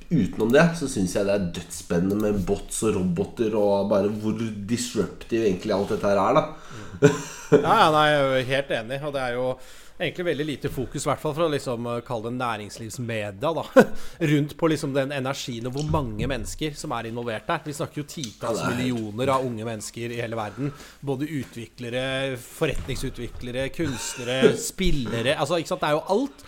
utenom 0.09 0.53
det 0.53 0.65
så 0.79 0.87
syns 0.89 1.13
jeg 1.15 1.27
det 1.27 1.35
er 1.35 1.49
dødsspennende 1.59 2.21
med 2.23 2.39
bots 2.47 2.81
og 2.87 2.95
roboter, 2.97 3.53
og 3.57 3.91
bare 3.91 4.09
hvor 4.21 4.39
disruptive 4.69 5.45
egentlig 5.45 5.75
alt 5.75 5.93
dette 5.93 6.09
her 6.09 6.21
er, 6.23 6.39
da. 6.39 7.11
Ja, 7.49 7.75
ja, 7.81 7.85
nei, 7.93 8.07
jeg 8.13 8.25
er 8.29 8.49
helt 8.49 8.73
enig. 8.77 8.99
Og 9.05 9.13
det 9.15 9.21
er 9.25 9.37
jo 9.37 9.45
egentlig 9.99 10.25
veldig 10.29 10.45
lite 10.47 10.69
fokus, 10.71 11.03
i 11.03 11.09
hvert 11.09 11.21
fall 11.21 11.33
for 11.35 11.45
å 11.45 11.51
liksom 11.51 11.87
eh, 11.91 12.01
kalle 12.07 12.29
det 12.29 12.39
næringslivsmedia, 12.39 13.51
da. 13.57 13.85
Rundt 14.31 14.55
på 14.59 14.69
liksom 14.71 14.93
den 14.95 15.13
energien 15.15 15.67
og 15.67 15.75
hvor 15.75 15.89
mange 15.91 16.29
mennesker 16.29 16.77
som 16.79 16.93
er 16.95 17.09
involvert 17.09 17.47
der. 17.49 17.63
Vi 17.67 17.75
snakker 17.75 18.01
jo 18.01 18.07
titalls 18.09 18.63
er 18.63 18.77
millioner 18.77 19.33
av 19.35 19.45
unge 19.47 19.67
mennesker 19.67 20.15
i 20.15 20.21
hele 20.21 20.39
verden. 20.39 20.71
Både 21.05 21.27
utviklere, 21.39 22.37
forretningsutviklere, 22.45 23.67
kunstnere, 23.75 24.53
spillere 24.69 25.35
Altså, 25.39 25.59
ikke 25.59 25.73
sant. 25.73 25.83
Det 25.83 25.89
er 25.89 25.97
jo 25.97 26.05
alt. 26.15 26.45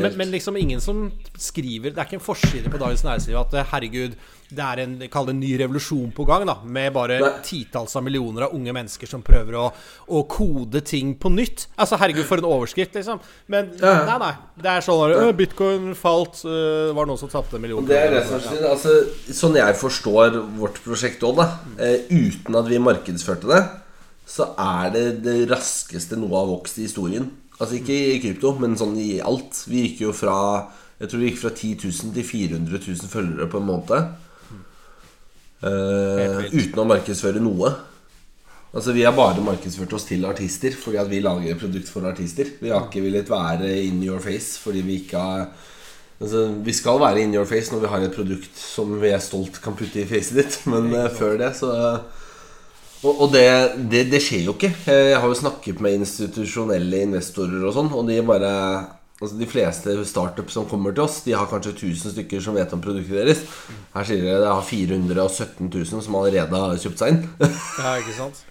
Men, 0.00 0.16
men 0.20 0.32
liksom 0.32 0.56
ingen 0.60 0.80
som 0.84 1.06
skriver 1.40 1.92
Det 1.94 2.00
er 2.00 2.08
ikke 2.08 2.18
en 2.18 2.24
forside 2.24 2.70
på 2.70 2.80
Dagens 2.80 3.04
Næringsliv 3.06 3.38
at 3.40 3.56
eh, 3.58 3.68
herregud, 3.72 4.16
det 4.50 4.64
er 4.64 4.80
en, 4.84 4.96
kall 5.10 5.26
det 5.26 5.34
en 5.34 5.40
ny 5.40 5.52
revolusjon 5.58 6.10
på 6.14 6.26
gang, 6.28 6.44
da. 6.46 6.56
Med 6.64 6.92
bare 6.94 7.16
titalls 7.46 7.94
av 7.96 8.04
millioner 8.06 8.46
av 8.46 8.54
unge 8.54 8.74
mennesker 8.76 9.08
som 9.10 9.22
prøver 9.24 9.56
å, 9.58 9.64
å 10.08 10.22
kode 10.30 10.82
ting 10.86 11.14
på 11.18 11.30
nytt. 11.32 11.66
Altså, 11.80 11.96
herregud, 12.00 12.26
for 12.28 12.38
en 12.42 12.48
overskrift, 12.50 12.94
liksom. 12.98 13.20
Men 13.48 13.72
Ja. 13.80 14.04
nei, 14.06 14.18
nei. 14.18 14.32
Det 14.60 14.70
er 14.70 14.80
sånn 14.84 15.04
at, 15.10 15.16
«Å, 15.24 15.32
Bitcoin 15.36 15.94
falt. 15.94 16.44
øh, 16.44 16.92
var 16.94 17.06
noen 17.06 17.18
som 17.18 17.28
tapte 17.32 17.56
en 17.56 17.62
million. 17.64 17.84
Det 17.86 17.96
er 17.96 18.10
det 18.18 18.26
som 18.28 18.36
er. 18.38 18.68
Altså, 18.70 18.92
sånn 19.32 19.56
jeg 19.56 19.74
forstår 19.80 20.36
vårt 20.58 20.82
prosjekt 20.84 21.22
òg, 21.26 21.36
da, 21.36 21.48
eh, 21.78 22.04
uten 22.10 22.54
at 22.60 22.68
vi 22.68 22.78
markedsførte 22.78 23.48
det, 23.48 23.62
så 24.26 24.50
er 24.58 24.90
det 24.90 25.22
det 25.24 25.48
raskeste 25.50 26.16
noe 26.16 26.32
har 26.36 26.46
vokst 26.48 26.78
i 26.78 26.86
historien. 26.86 27.30
Altså 27.60 27.76
ikke 27.78 27.94
i 27.94 28.20
krypto, 28.22 28.58
men 28.58 28.74
sånn 28.76 28.96
i 28.98 29.20
alt. 29.20 29.64
Vi 29.68 29.88
gikk 29.88 30.00
jo 30.08 30.12
fra 30.12 30.68
Jeg 31.00 31.08
tror 31.10 31.18
vi 31.20 31.28
gikk 31.30 31.38
fra 31.40 31.50
10 31.50 31.74
000 31.82 32.14
til 32.14 32.22
400 32.24 32.78
000 32.78 33.08
følgere 33.10 33.48
på 33.50 33.58
en 33.58 33.66
måned. 33.66 34.12
Eh, 35.64 36.40
uten 36.52 36.80
å 36.82 36.88
markedsføre 36.88 37.40
noe. 37.42 37.72
Altså 38.74 38.92
Vi 38.92 39.04
har 39.06 39.14
bare 39.14 39.44
markedsført 39.44 39.92
oss 39.94 40.08
til 40.08 40.26
artister 40.26 40.74
fordi 40.76 40.98
at 40.98 41.08
vi 41.10 41.22
lager 41.22 41.60
produkt 41.60 41.90
for 41.92 42.06
artister. 42.08 42.50
Vi 42.60 42.72
har 42.72 42.88
ikke 42.88 43.04
villet 43.04 43.30
være 43.30 43.70
in 43.86 44.02
your 44.02 44.20
face 44.22 44.58
fordi 44.60 44.84
vi 44.84 45.00
ikke 45.04 45.22
har 45.22 45.46
Altså, 46.22 46.46
Vi 46.62 46.72
skal 46.72 47.00
være 47.00 47.24
in 47.24 47.34
your 47.34 47.44
face 47.44 47.72
når 47.72 47.80
vi 47.82 47.88
har 47.90 48.04
et 48.04 48.14
produkt 48.14 48.58
som 48.58 48.92
vi 49.00 49.08
er 49.10 49.22
stolt 49.22 49.58
kan 49.60 49.74
putte 49.76 50.00
i 50.00 50.06
facet 50.06 50.38
ditt. 50.38 50.58
Men 50.72 50.92
uh, 50.94 51.10
før 51.10 51.38
det, 51.38 51.56
så 51.58 51.70
Og, 53.04 53.20
og 53.20 53.32
det, 53.34 53.44
det, 53.90 54.06
det, 54.08 54.20
skjer 54.22 54.46
jo 54.46 54.54
ikke. 54.54 54.70
Jeg 54.86 55.18
har 55.20 55.28
jo 55.28 55.36
snakket 55.36 55.80
med 55.84 55.98
institusjonelle 55.98 57.02
investorer 57.04 57.66
og 57.66 57.74
sånn, 57.76 57.90
og 57.92 58.06
de 58.08 58.22
bare 58.24 58.52
Altså 59.22 59.38
De 59.38 59.46
fleste 59.46 59.94
startups 60.10 60.56
som 60.56 60.66
kommer 60.66 60.94
til 60.94 61.04
oss, 61.06 61.20
De 61.22 61.34
har 61.36 61.46
kanskje 61.46 61.76
1000 61.76 62.16
stykker 62.16 62.42
som 62.42 62.56
vet 62.58 62.72
om 62.74 62.82
produktet 62.82 63.14
deres. 63.14 63.44
Her 63.94 64.08
sier 64.08 64.24
dere 64.26 64.42
det 64.42 64.50
har 64.50 64.66
417 64.66 65.70
000 65.70 66.02
som 66.02 66.18
allerede 66.18 66.62
har 66.66 66.78
kjøpt 66.82 67.02
seg 67.02 67.14
inn. 67.14 67.20
ja, 67.84 67.96
ikke 68.02 68.16
sant? 68.18 68.42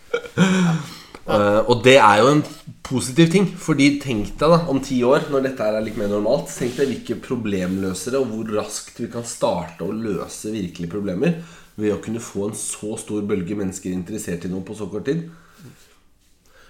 Uh, 1.24 1.64
og 1.72 1.84
det 1.86 1.96
er 2.04 2.20
jo 2.20 2.32
en 2.32 2.42
positiv 2.84 3.30
ting. 3.36 3.50
Fordi 3.60 3.90
tenk 4.04 4.34
deg 4.40 4.56
da 4.56 4.62
om 4.72 4.80
ti 4.84 5.02
år, 5.08 5.28
når 5.34 5.50
dette 5.50 5.68
er 5.68 5.84
litt 5.84 6.00
mer 6.00 6.12
normalt 6.12 6.52
Tenk 6.56 6.80
deg 6.80 6.92
hvilke 6.92 7.20
problemløsere 7.24 8.24
og 8.24 8.32
hvor 8.32 8.56
raskt 8.62 9.04
vi 9.04 9.12
kan 9.12 9.28
starte 9.28 9.84
å 9.84 9.92
løse 9.96 10.52
virkelige 10.54 10.92
problemer 10.96 11.42
ved 11.80 11.96
å 11.96 12.02
kunne 12.04 12.22
få 12.22 12.48
en 12.48 12.58
så 12.58 12.96
stor 13.02 13.24
bølge 13.28 13.58
mennesker 13.58 13.92
interessert 13.92 14.46
i 14.46 14.52
noe 14.52 14.64
på 14.64 14.76
så 14.78 14.88
kort 14.92 15.08
tid. 15.10 15.26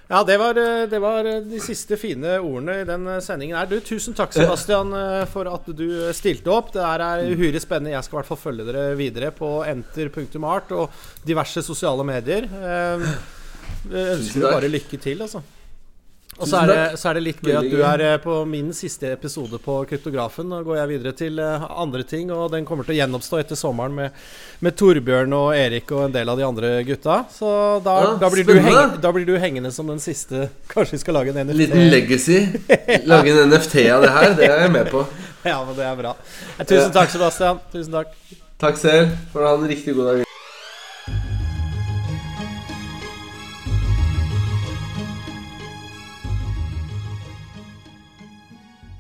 Ja, 0.09 0.19
det 0.27 0.35
var, 0.37 0.57
eh, 0.59 0.83
det 0.89 0.99
var, 0.99 1.23
de 1.23 1.59
siste 1.63 1.97
fine 1.97 2.35
ordene 2.39 2.81
i 2.81 2.87
den 2.87 3.07
sendingen 3.23 3.57
her. 3.57 3.69
Du, 3.71 3.77
tusen 3.79 4.15
takk, 4.17 4.33
Sebastian, 4.35 4.91
eh, 4.99 5.23
for 5.31 5.47
at 5.49 5.69
du 5.71 5.87
stilte 6.15 6.51
opp. 6.53 6.73
Det 6.75 6.83
er 6.83 7.23
uhyre 7.31 7.61
spennende. 7.63 7.95
Jeg 7.95 8.05
skal 8.05 8.17
i 8.17 8.21
hvert 8.21 8.31
fall 8.33 8.41
følge 8.43 8.67
dere 8.67 8.85
videre 8.99 9.31
på 9.35 9.55
enter.art 9.67 10.75
og 10.75 11.03
diverse 11.25 11.63
sosiale 11.65 12.05
medier. 12.07 12.49
Jeg 12.51 13.11
ønsker 14.17 14.43
deg 14.43 14.49
bare 14.49 14.73
lykke 14.75 15.01
til, 15.07 15.23
altså. 15.23 15.43
Og 16.37 16.49
så 16.49 16.63
er, 16.63 16.69
det, 16.69 16.97
så 16.97 17.09
er, 17.09 17.17
det, 17.17 17.23
litt 17.27 17.41
gøy 17.45 17.55
at 17.59 17.67
du 17.69 17.79
er 17.85 18.03
eh, 18.03 18.15
på 18.21 18.39
min 18.49 18.71
siste 18.75 19.11
episode 19.13 19.59
på 19.61 19.75
Kryptografen. 19.89 20.47
Nå 20.49 20.61
går 20.65 20.79
jeg 20.79 20.91
videre 20.93 21.13
til 21.17 21.37
eh, 21.43 21.65
andre 21.69 22.05
ting, 22.09 22.31
og 22.33 22.47
den 22.53 22.65
kommer 22.67 22.87
til 22.87 22.95
å 22.95 22.97
gjenoppstå 23.01 23.41
etter 23.43 23.59
sommeren 23.59 23.93
med, 23.97 24.17
med 24.65 24.77
Torbjørn 24.79 25.35
og 25.37 25.51
Erik 25.57 25.93
og 25.93 26.07
en 26.07 26.15
del 26.15 26.33
av 26.33 26.41
de 26.41 26.47
andre 26.47 26.73
gutta. 26.87 27.19
Så 27.33 27.53
da, 27.85 27.97
ja, 28.07 28.11
da, 28.23 28.31
blir 28.33 28.49
heng, 28.65 28.97
da, 29.03 29.13
blir 29.15 29.29
du 29.29 29.35
hengende 29.37 29.73
som 29.75 29.89
den 29.91 30.01
siste. 30.03 30.49
Kanskje 30.73 30.97
vi 30.97 31.03
skal 31.05 31.19
lage 31.19 31.35
en 31.35 31.43
NFT? 31.45 31.59
Liten 31.61 31.87
legacy. 31.93 32.39
Lage 33.11 33.35
en 33.35 33.53
NFT 33.53 33.87
av 33.93 34.07
det 34.07 34.13
her. 34.17 34.29
Det 34.39 34.49
er 34.49 34.65
jeg 34.65 34.75
med 34.79 34.91
på. 34.93 35.05
Ja, 35.43 35.59
men 35.67 35.75
det 35.77 35.85
er 35.85 35.97
bra. 35.99 36.17
Tusen 36.63 36.93
takk, 36.95 37.13
Sebastian. 37.13 37.61
Tusen 37.73 37.99
takk. 37.99 38.13
Takk 38.63 38.79
selv. 38.79 39.17
For 39.33 39.43
å 39.43 39.53
ha 39.53 39.59
en 39.59 39.67
riktig 39.69 39.97
god 39.97 40.13
dag. 40.13 40.32